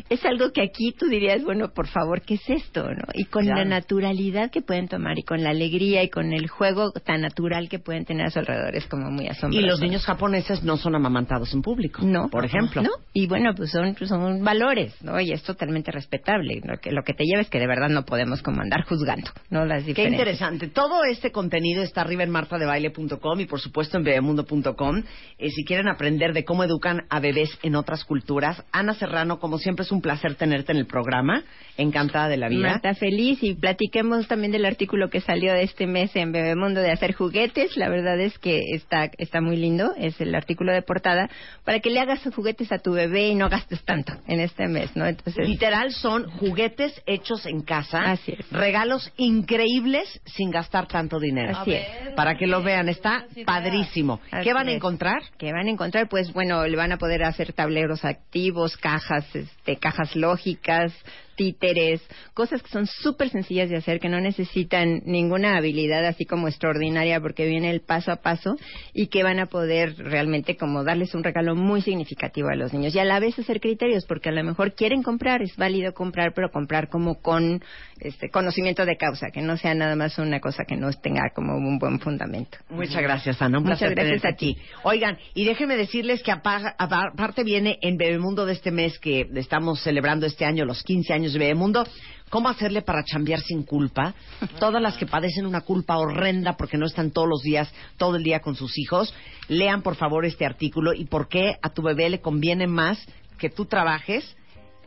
Es 0.09 0.25
algo 0.25 0.51
que 0.51 0.61
aquí 0.63 0.91
tú 0.97 1.05
dirías, 1.07 1.43
bueno, 1.43 1.69
por 1.73 1.87
favor, 1.87 2.21
¿qué 2.21 2.35
es 2.35 2.49
esto? 2.49 2.83
¿no? 2.83 3.03
Y 3.13 3.25
con 3.25 3.43
Claro. 3.45 3.59
la 3.59 3.65
naturalidad 3.65 4.49
que 4.49 4.61
pueden 4.63 4.87
tomar 4.87 5.19
y 5.19 5.23
con 5.23 5.43
la 5.43 5.51
alegría 5.51 6.01
y 6.03 6.09
con 6.09 6.33
el 6.33 6.47
juego 6.47 6.91
tan 6.91 7.21
natural 7.21 7.69
que 7.69 7.77
pueden 7.77 8.05
tener 8.05 8.25
a 8.25 8.29
su 8.31 8.39
alrededor 8.39 8.75
es 8.75 8.87
como 8.87 9.11
muy 9.11 9.25
Y 9.25 9.29
asombroso. 9.29 9.67
los 9.67 9.79
niños 9.81 10.03
japoneses 10.03 10.63
no 10.63 10.77
son 10.77 10.95
amamantados 10.95 11.53
en 11.53 11.61
público. 11.61 12.01
no, 12.03 12.29
Por 12.29 12.45
ejemplo. 12.45 12.81
no. 12.81 12.89
Y 13.13 13.27
bueno, 13.27 13.53
pues 13.55 13.69
son, 13.71 13.95
son 14.07 14.43
valores, 14.43 14.95
¿no? 15.03 15.19
Y 15.21 15.31
es 15.31 15.43
totalmente 15.43 15.91
respetable. 15.91 16.59
Lo 16.63 16.77
que, 16.79 16.91
lo 16.91 17.03
que 17.03 17.13
te 17.13 17.23
lleva 17.23 17.41
es 17.41 17.49
que 17.49 17.59
de 17.59 17.67
verdad 17.67 17.89
no 17.89 18.03
podemos 18.03 18.41
como 18.41 18.61
andar 18.61 18.83
juzgando, 18.85 19.29
¿no? 19.51 19.63
Las 19.65 19.83
Qué 19.83 19.89
diferencias. 19.89 20.19
interesante. 20.21 20.67
Todo 20.69 21.03
este 21.03 21.31
contenido 21.55 21.83
está 21.83 22.01
arriba 22.01 22.23
en 22.23 22.31
martadebaile.com 22.31 23.39
y 23.39 23.45
por 23.45 23.61
supuesto 23.61 23.97
en 23.97 24.03
bebemundo.com. 24.03 25.03
Eh, 25.37 25.49
si 25.51 25.63
quieren 25.63 25.87
aprender 25.87 26.33
de 26.33 26.43
cómo 26.43 26.65
educan 26.65 27.03
a 27.09 27.21
bebés 27.21 27.49
en 27.63 27.77
otras 27.77 28.03
culturas, 28.03 28.61
Ana 28.73 28.93
Serrano, 28.93 29.39
como 29.39 29.57
siempre 29.57 29.85
es 29.85 29.91
un 29.93 30.01
placer 30.01 30.35
tenerte 30.35 30.73
en 30.73 30.79
el 30.79 30.85
programa. 30.85 31.45
Encantada 31.77 32.27
de 32.27 32.37
la 32.37 32.49
vida. 32.49 32.69
Marta 32.69 32.93
feliz 32.95 33.41
y 33.41 33.53
platiquemos 33.53 34.27
también 34.27 34.51
del 34.51 34.65
artículo 34.65 35.09
que 35.09 35.21
salió 35.21 35.53
de 35.53 35.63
este 35.63 35.87
mes 35.87 36.13
en 36.15 36.31
Bebemundo 36.31 36.81
de 36.81 36.91
hacer 36.91 37.13
juguetes. 37.13 37.77
La 37.77 37.89
verdad 37.89 38.19
es 38.19 38.37
que 38.37 38.59
está 38.73 39.09
está 39.17 39.39
muy 39.39 39.55
lindo, 39.55 39.93
es 39.97 40.19
el 40.19 40.35
artículo 40.35 40.73
de 40.73 40.81
portada 40.81 41.29
para 41.63 41.79
que 41.79 41.89
le 41.89 41.99
hagas 41.99 42.21
juguetes 42.33 42.71
a 42.71 42.79
tu 42.79 42.93
bebé 42.93 43.29
y 43.29 43.35
no 43.35 43.49
gastes 43.49 43.83
tanto 43.83 44.13
en 44.27 44.39
este 44.39 44.67
mes, 44.67 44.95
¿no? 44.95 45.05
Entonces, 45.05 45.47
Literal 45.47 45.91
son 45.91 46.29
juguetes 46.31 47.01
hechos 47.05 47.45
en 47.45 47.61
casa, 47.61 47.99
Así 48.11 48.33
es. 48.37 48.49
regalos 48.51 49.11
increíbles 49.17 50.21
sin 50.25 50.51
gastar 50.51 50.87
tanto 50.87 51.19
dinero. 51.19 51.44
Así 51.49 51.73
es. 51.73 52.13
Para 52.15 52.35
que 52.35 52.47
lo 52.47 52.63
vean, 52.63 52.89
está 52.89 53.25
padrísimo. 53.45 54.19
Así 54.31 54.43
¿Qué 54.43 54.53
van 54.53 54.67
a 54.67 54.71
encontrar? 54.71 55.21
que 55.37 55.51
van 55.51 55.67
a 55.67 55.69
encontrar, 55.69 56.07
pues 56.07 56.31
bueno, 56.33 56.65
le 56.65 56.75
van 56.75 56.91
a 56.91 56.97
poder 56.97 57.23
hacer 57.23 57.53
tableros 57.53 58.05
activos, 58.05 58.77
cajas, 58.77 59.25
este, 59.35 59.77
cajas 59.77 60.15
lógicas, 60.15 60.93
títeres, 61.35 62.01
cosas 62.33 62.61
que 62.61 62.69
son 62.69 62.85
súper 62.87 63.29
sencillas 63.29 63.69
de 63.69 63.77
hacer, 63.77 63.99
que 63.99 64.09
no 64.09 64.19
necesitan 64.19 65.01
ninguna 65.05 65.57
habilidad 65.57 66.05
así 66.05 66.25
como 66.25 66.47
extraordinaria, 66.47 67.19
porque 67.19 67.45
viene 67.47 67.69
el 67.71 67.81
paso 67.81 68.11
a 68.11 68.17
paso 68.17 68.55
y 68.93 69.07
que 69.07 69.23
van 69.23 69.39
a 69.39 69.45
poder 69.47 69.95
realmente 69.97 70.57
como 70.57 70.83
darles 70.83 71.13
un 71.15 71.23
regalo 71.23 71.55
muy 71.55 71.81
significativo 71.81 72.49
a 72.49 72.55
los 72.55 72.73
niños 72.73 72.95
y 72.95 72.99
a 72.99 73.05
la 73.05 73.19
vez 73.19 73.37
hacer 73.39 73.59
criterios, 73.59 74.05
porque 74.05 74.29
a 74.29 74.31
lo 74.31 74.43
mejor 74.43 74.73
quieren 74.73 75.03
comprar, 75.03 75.41
es 75.41 75.55
válido 75.55 75.93
comprar, 75.93 76.33
pero 76.33 76.49
comprar 76.51 76.89
como 76.89 77.21
con 77.21 77.61
este 77.99 78.29
conocimiento 78.29 78.85
de 78.85 78.97
causa, 78.97 79.27
que 79.31 79.41
no 79.41 79.57
sea 79.57 79.73
nada 79.73 79.95
más 79.95 80.17
una 80.17 80.39
cosa 80.39 80.63
que 80.65 80.75
no 80.75 80.91
tenga 80.93 81.29
como 81.33 81.55
un 81.55 81.77
buen 81.79 81.99
fundamento. 81.99 82.57
Muchas 82.69 83.01
gracias, 83.01 83.41
Ana. 83.41 83.57
Un 83.59 83.63
Muchas 83.65 83.91
gracias 83.91 84.25
a 84.25 84.33
ti. 84.35 84.57
Oigan, 84.83 85.17
y 85.33 85.45
déjenme 85.45 85.75
decirles 85.77 86.21
que 86.23 86.31
apa- 86.31 86.75
apa- 86.77 87.09
aparte 87.13 87.43
viene 87.43 87.77
en 87.81 87.97
Bebemundo 87.97 88.45
de 88.45 88.53
este 88.53 88.71
mes 88.71 88.99
que 88.99 89.27
estamos 89.35 89.81
celebrando 89.81 90.25
este 90.25 90.45
año 90.45 90.65
los 90.65 90.83
15 90.83 91.13
años 91.13 91.24
de 91.33 91.39
Bebemundo, 91.39 91.85
cómo 92.29 92.49
hacerle 92.49 92.81
para 92.81 93.03
chambear 93.03 93.39
sin 93.39 93.63
culpa. 93.63 94.13
Todas 94.59 94.81
las 94.81 94.97
que 94.97 95.05
padecen 95.05 95.45
una 95.45 95.61
culpa 95.61 95.97
horrenda 95.97 96.57
porque 96.57 96.77
no 96.77 96.85
están 96.85 97.11
todos 97.11 97.27
los 97.27 97.41
días, 97.41 97.71
todo 97.97 98.17
el 98.17 98.23
día 98.23 98.39
con 98.39 98.55
sus 98.55 98.77
hijos, 98.77 99.13
lean 99.47 99.81
por 99.81 99.95
favor 99.95 100.25
este 100.25 100.45
artículo 100.45 100.93
y 100.93 101.05
por 101.05 101.27
qué 101.27 101.55
a 101.61 101.69
tu 101.69 101.81
bebé 101.81 102.09
le 102.09 102.21
conviene 102.21 102.67
más 102.67 102.99
que 103.37 103.49
tú 103.49 103.65
trabajes 103.65 104.35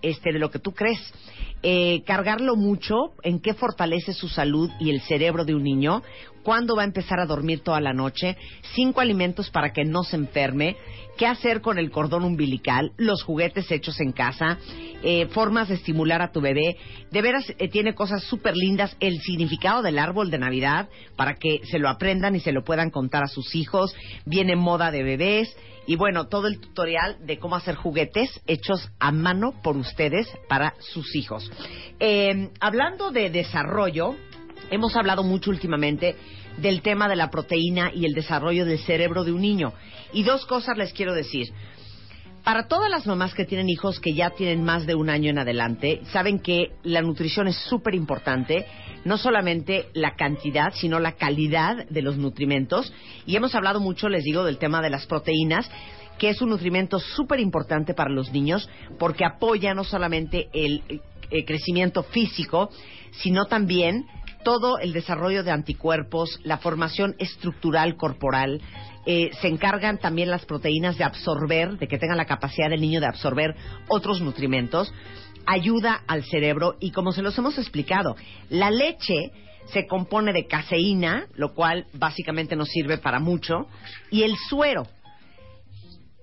este 0.02 0.32
de 0.32 0.38
lo 0.38 0.50
que 0.50 0.58
tú 0.58 0.72
crees. 0.72 1.00
Eh, 1.62 2.02
cargarlo 2.06 2.54
mucho, 2.54 3.14
en 3.22 3.40
qué 3.40 3.52
fortalece 3.54 4.12
su 4.12 4.28
salud 4.28 4.70
y 4.78 4.90
el 4.90 5.00
cerebro 5.00 5.44
de 5.44 5.54
un 5.54 5.64
niño, 5.64 6.02
cuándo 6.48 6.76
va 6.76 6.80
a 6.80 6.86
empezar 6.86 7.20
a 7.20 7.26
dormir 7.26 7.60
toda 7.60 7.78
la 7.78 7.92
noche, 7.92 8.38
cinco 8.74 9.02
alimentos 9.02 9.50
para 9.50 9.70
que 9.70 9.84
no 9.84 10.02
se 10.02 10.16
enferme, 10.16 10.78
qué 11.18 11.26
hacer 11.26 11.60
con 11.60 11.78
el 11.78 11.90
cordón 11.90 12.24
umbilical, 12.24 12.92
los 12.96 13.22
juguetes 13.22 13.70
hechos 13.70 14.00
en 14.00 14.12
casa, 14.12 14.56
eh, 15.02 15.26
formas 15.26 15.68
de 15.68 15.74
estimular 15.74 16.22
a 16.22 16.32
tu 16.32 16.40
bebé. 16.40 16.78
De 17.10 17.20
veras, 17.20 17.52
eh, 17.58 17.68
tiene 17.68 17.94
cosas 17.94 18.24
súper 18.24 18.56
lindas, 18.56 18.96
el 18.98 19.20
significado 19.20 19.82
del 19.82 19.98
árbol 19.98 20.30
de 20.30 20.38
Navidad, 20.38 20.88
para 21.16 21.34
que 21.34 21.60
se 21.70 21.78
lo 21.78 21.90
aprendan 21.90 22.34
y 22.34 22.40
se 22.40 22.52
lo 22.52 22.64
puedan 22.64 22.88
contar 22.88 23.24
a 23.24 23.28
sus 23.28 23.54
hijos. 23.54 23.94
Viene 24.24 24.56
moda 24.56 24.90
de 24.90 25.02
bebés. 25.02 25.54
Y 25.86 25.96
bueno, 25.96 26.28
todo 26.28 26.46
el 26.46 26.60
tutorial 26.60 27.18
de 27.26 27.38
cómo 27.38 27.56
hacer 27.56 27.74
juguetes 27.74 28.40
hechos 28.46 28.90
a 28.98 29.12
mano 29.12 29.52
por 29.62 29.76
ustedes 29.76 30.26
para 30.48 30.72
sus 30.80 31.14
hijos. 31.14 31.50
Eh, 32.00 32.50
hablando 32.60 33.10
de 33.10 33.28
desarrollo, 33.28 34.16
hemos 34.70 34.96
hablado 34.96 35.22
mucho 35.22 35.50
últimamente 35.50 36.16
del 36.58 36.82
tema 36.82 37.08
de 37.08 37.16
la 37.16 37.30
proteína 37.30 37.92
y 37.94 38.04
el 38.04 38.14
desarrollo 38.14 38.64
del 38.64 38.78
cerebro 38.78 39.24
de 39.24 39.32
un 39.32 39.40
niño. 39.40 39.72
Y 40.12 40.22
dos 40.22 40.46
cosas 40.46 40.76
les 40.76 40.92
quiero 40.92 41.14
decir. 41.14 41.52
Para 42.44 42.66
todas 42.66 42.90
las 42.90 43.06
mamás 43.06 43.34
que 43.34 43.44
tienen 43.44 43.68
hijos 43.68 44.00
que 44.00 44.14
ya 44.14 44.30
tienen 44.30 44.64
más 44.64 44.86
de 44.86 44.94
un 44.94 45.10
año 45.10 45.28
en 45.28 45.38
adelante, 45.38 46.00
saben 46.12 46.38
que 46.38 46.72
la 46.82 47.02
nutrición 47.02 47.46
es 47.46 47.56
súper 47.56 47.94
importante, 47.94 48.64
no 49.04 49.18
solamente 49.18 49.88
la 49.92 50.14
cantidad, 50.14 50.72
sino 50.72 50.98
la 50.98 51.12
calidad 51.12 51.86
de 51.90 52.00
los 52.00 52.16
nutrimentos. 52.16 52.90
Y 53.26 53.36
hemos 53.36 53.54
hablado 53.54 53.80
mucho, 53.80 54.08
les 54.08 54.24
digo, 54.24 54.44
del 54.44 54.56
tema 54.56 54.80
de 54.80 54.88
las 54.88 55.06
proteínas, 55.06 55.70
que 56.18 56.30
es 56.30 56.40
un 56.40 56.50
nutrimento 56.50 56.98
súper 56.98 57.40
importante 57.40 57.94
para 57.94 58.10
los 58.10 58.32
niños 58.32 58.68
porque 58.98 59.24
apoya 59.24 59.74
no 59.74 59.84
solamente 59.84 60.48
el, 60.52 60.82
eh, 61.30 61.44
crecimiento 61.44 62.02
físico, 62.02 62.70
sino 63.12 63.44
también 63.44 64.06
todo 64.44 64.78
el 64.78 64.92
desarrollo 64.92 65.42
de 65.42 65.50
anticuerpos, 65.50 66.40
la 66.44 66.58
formación 66.58 67.14
estructural 67.18 67.96
corporal. 67.96 68.60
Eh, 69.06 69.30
se 69.40 69.48
encargan 69.48 69.98
también 69.98 70.30
las 70.30 70.44
proteínas 70.44 70.98
de 70.98 71.04
absorber, 71.04 71.78
de 71.78 71.88
que 71.88 71.98
tengan 71.98 72.16
la 72.16 72.26
capacidad 72.26 72.68
del 72.68 72.80
niño 72.80 73.00
de 73.00 73.06
absorber 73.06 73.54
otros 73.88 74.20
nutrimentos. 74.20 74.92
Ayuda 75.46 76.02
al 76.06 76.24
cerebro 76.24 76.76
y 76.80 76.90
como 76.90 77.12
se 77.12 77.22
los 77.22 77.36
hemos 77.38 77.56
explicado, 77.58 78.16
la 78.50 78.70
leche 78.70 79.32
se 79.72 79.86
compone 79.86 80.32
de 80.32 80.46
caseína, 80.46 81.26
lo 81.34 81.54
cual 81.54 81.86
básicamente 81.92 82.56
nos 82.56 82.68
sirve 82.68 82.98
para 82.98 83.20
mucho, 83.20 83.66
y 84.10 84.22
el 84.22 84.36
suero. 84.48 84.86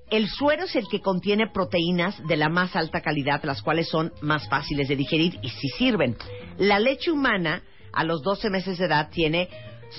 El 0.10 0.30
suero 0.30 0.66
es 0.66 0.76
el 0.76 0.88
que 0.88 1.02
contiene 1.02 1.50
proteínas 1.52 2.16
de 2.28 2.38
la 2.38 2.50
más 2.50 2.76
alta 2.76 3.02
calidad, 3.02 3.44
las 3.44 3.62
cuales 3.62 3.90
son 3.90 4.14
más 4.22 4.48
fáciles 4.50 4.88
de 4.88 4.96
digerir 4.96 5.40
y 5.42 5.50
sí 5.50 5.68
sirven. 5.78 6.16
La 6.58 6.80
leche 6.80 7.12
humana 7.12 7.64
a 7.96 8.04
los 8.04 8.22
12 8.22 8.50
meses 8.50 8.78
de 8.78 8.86
edad 8.86 9.10
tiene 9.10 9.50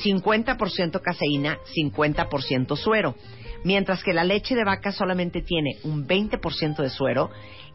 50% 0.04 1.00
caseína, 1.00 1.58
50% 1.74 2.76
suero. 2.76 3.14
Mientras 3.64 4.02
que 4.02 4.12
la 4.12 4.24
leche 4.24 4.54
de 4.54 4.64
vaca 4.64 4.92
solamente 4.92 5.42
tiene 5.42 5.78
un 5.82 6.06
20% 6.06 6.76
de 6.76 6.90
suero 6.90 7.30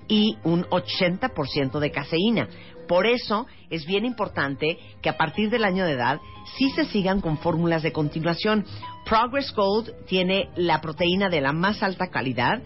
y 0.08 0.38
un 0.44 0.64
80% 0.66 1.80
de 1.80 1.92
caseína. 1.92 2.48
Por 2.88 3.08
eso 3.08 3.48
es 3.70 3.86
bien 3.86 4.06
importante 4.06 4.78
que 5.02 5.10
a 5.10 5.18
partir 5.18 5.50
del 5.50 5.64
año 5.64 5.86
de 5.86 5.94
edad 5.94 6.20
sí 6.58 6.70
se 6.72 6.86
sigan 6.86 7.22
con 7.22 7.38
fórmulas 7.38 7.84
de 7.84 7.94
continuación. 7.94 8.66
Progress 9.06 9.54
Gold 9.54 10.06
tiene 10.08 10.50
la 10.56 10.82
proteína 10.82 11.30
de 11.30 11.42
la 11.42 11.54
más 11.54 11.84
alta 11.84 12.08
calidad, 12.08 12.62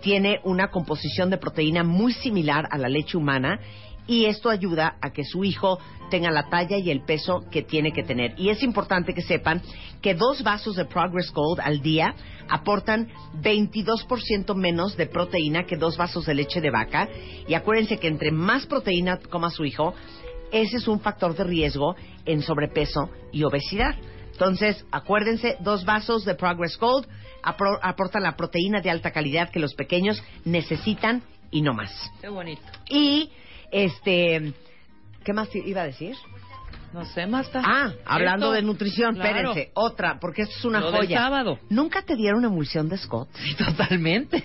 tiene 0.00 0.40
una 0.44 0.68
composición 0.70 1.30
de 1.30 1.38
proteína 1.38 1.82
muy 1.82 2.12
similar 2.12 2.66
a 2.70 2.78
la 2.78 2.88
leche 2.88 3.16
humana 3.16 3.60
y 4.06 4.26
esto 4.26 4.50
ayuda 4.50 4.96
a 5.00 5.10
que 5.10 5.24
su 5.24 5.44
hijo 5.44 5.78
tenga 6.10 6.30
la 6.30 6.48
talla 6.48 6.78
y 6.78 6.90
el 6.90 7.04
peso 7.04 7.44
que 7.50 7.62
tiene 7.62 7.92
que 7.92 8.02
tener. 8.02 8.34
Y 8.38 8.50
es 8.50 8.62
importante 8.62 9.14
que 9.14 9.22
sepan 9.22 9.62
que 10.00 10.14
dos 10.14 10.42
vasos 10.42 10.76
de 10.76 10.84
Progress 10.84 11.32
Gold 11.32 11.60
al 11.60 11.80
día 11.80 12.14
aportan 12.48 13.08
22% 13.42 14.54
menos 14.54 14.96
de 14.96 15.06
proteína 15.06 15.64
que 15.64 15.76
dos 15.76 15.96
vasos 15.96 16.26
de 16.26 16.34
leche 16.34 16.60
de 16.60 16.70
vaca. 16.70 17.08
Y 17.48 17.54
acuérdense 17.54 17.98
que 17.98 18.08
entre 18.08 18.30
más 18.30 18.66
proteína 18.66 19.18
coma 19.30 19.50
su 19.50 19.64
hijo, 19.64 19.94
ese 20.52 20.76
es 20.76 20.86
un 20.86 21.00
factor 21.00 21.34
de 21.34 21.44
riesgo 21.44 21.96
en 22.24 22.42
sobrepeso 22.42 23.10
y 23.32 23.42
obesidad. 23.42 23.96
Entonces, 24.32 24.84
acuérdense, 24.92 25.56
dos 25.60 25.84
vasos 25.84 26.24
de 26.24 26.34
Progress 26.34 26.78
Gold 26.78 27.06
aportan 27.42 28.22
la 28.22 28.36
proteína 28.36 28.80
de 28.80 28.90
alta 28.90 29.10
calidad 29.10 29.50
que 29.50 29.60
los 29.60 29.74
pequeños 29.74 30.22
necesitan 30.44 31.22
y 31.50 31.62
no 31.62 31.72
más. 31.72 31.90
Qué 32.20 32.28
bonito. 32.28 32.62
Y 32.88 33.30
este, 33.70 34.52
¿qué 35.24 35.32
más 35.32 35.48
iba 35.54 35.82
a 35.82 35.86
decir? 35.86 36.14
No 36.92 37.04
sé, 37.04 37.26
más 37.26 37.50
Ah, 37.54 37.92
hablando 38.04 38.52
de 38.52 38.62
nutrición, 38.62 39.16
espérense, 39.16 39.70
otra, 39.74 40.18
porque 40.20 40.42
esto 40.42 40.54
es 40.58 40.64
una 40.64 40.80
joya. 40.80 41.18
sábado. 41.18 41.58
¿Nunca 41.68 42.02
te 42.02 42.16
dieron 42.16 42.44
emulsión 42.44 42.88
de 42.88 42.96
Scott? 42.98 43.28
Sí, 43.34 43.54
totalmente. 43.56 44.42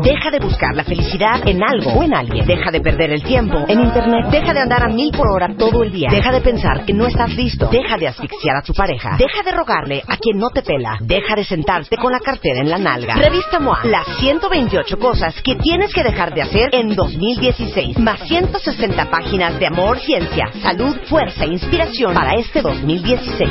Deja 0.02 0.32
de 0.32 0.40
buscar 0.40 0.74
la 0.74 0.86
felicidad 0.86 1.46
en 1.46 1.62
algo 1.62 2.00
o 2.00 2.04
en 2.04 2.14
alguien. 2.14 2.46
Deja 2.46 2.72
de 2.72 2.80
perder 2.80 3.12
el 3.12 3.22
tiempo 3.24 3.66
en 3.68 3.82
internet. 3.82 4.28
Deja 4.32 4.54
de 4.54 4.62
andar 4.62 4.84
a 4.84 4.88
mil 4.88 5.12
por 5.12 5.28
hora 5.30 5.54
todo 5.58 5.84
el 5.84 5.92
día. 5.92 6.08
Deja 6.10 6.32
de 6.32 6.40
pensar 6.40 6.86
que 6.86 6.94
no 6.94 7.08
estás 7.08 7.36
listo. 7.36 7.68
Deja 7.70 7.98
de 7.98 8.08
asfixiar 8.08 8.56
a 8.56 8.62
tu 8.62 8.72
pareja. 8.72 9.18
Deja 9.18 9.44
de 9.44 9.52
rogarle 9.52 10.02
a 10.08 10.16
quien 10.16 10.38
no 10.38 10.50
te 10.50 10.62
pela. 10.62 10.98
Deja 11.02 11.36
de 11.36 11.44
sentarte 11.44 11.98
con 11.98 12.14
la 12.14 12.22
cartera 12.22 12.62
en 12.62 12.70
la 12.70 12.78
nalga. 12.78 13.16
Revista 13.16 13.60
MOA. 13.60 13.82
Las 13.84 14.08
128 14.20 14.98
cosas 14.98 15.36
que 15.42 15.56
tienes 15.56 15.94
que 15.94 16.04
dejar 16.04 16.34
de 16.34 16.44
hacer 16.44 16.70
en 16.72 16.96
2016. 16.96 18.00
Más 18.00 18.22
160 18.22 19.10
páginas 19.10 19.60
de 19.60 19.68
amor, 19.68 20.00
ciencia, 20.00 20.46
salud, 20.62 20.96
fuerza 21.10 21.44
e 21.44 21.50
inspiración 21.50 22.14
para 22.14 22.36
este 22.36 22.62
2016. 22.62 23.50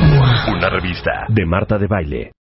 Una 0.57 0.71
revista 0.71 1.11
de 1.29 1.45
Marta 1.67 1.79
de 1.79 1.89
Baile. 1.89 2.33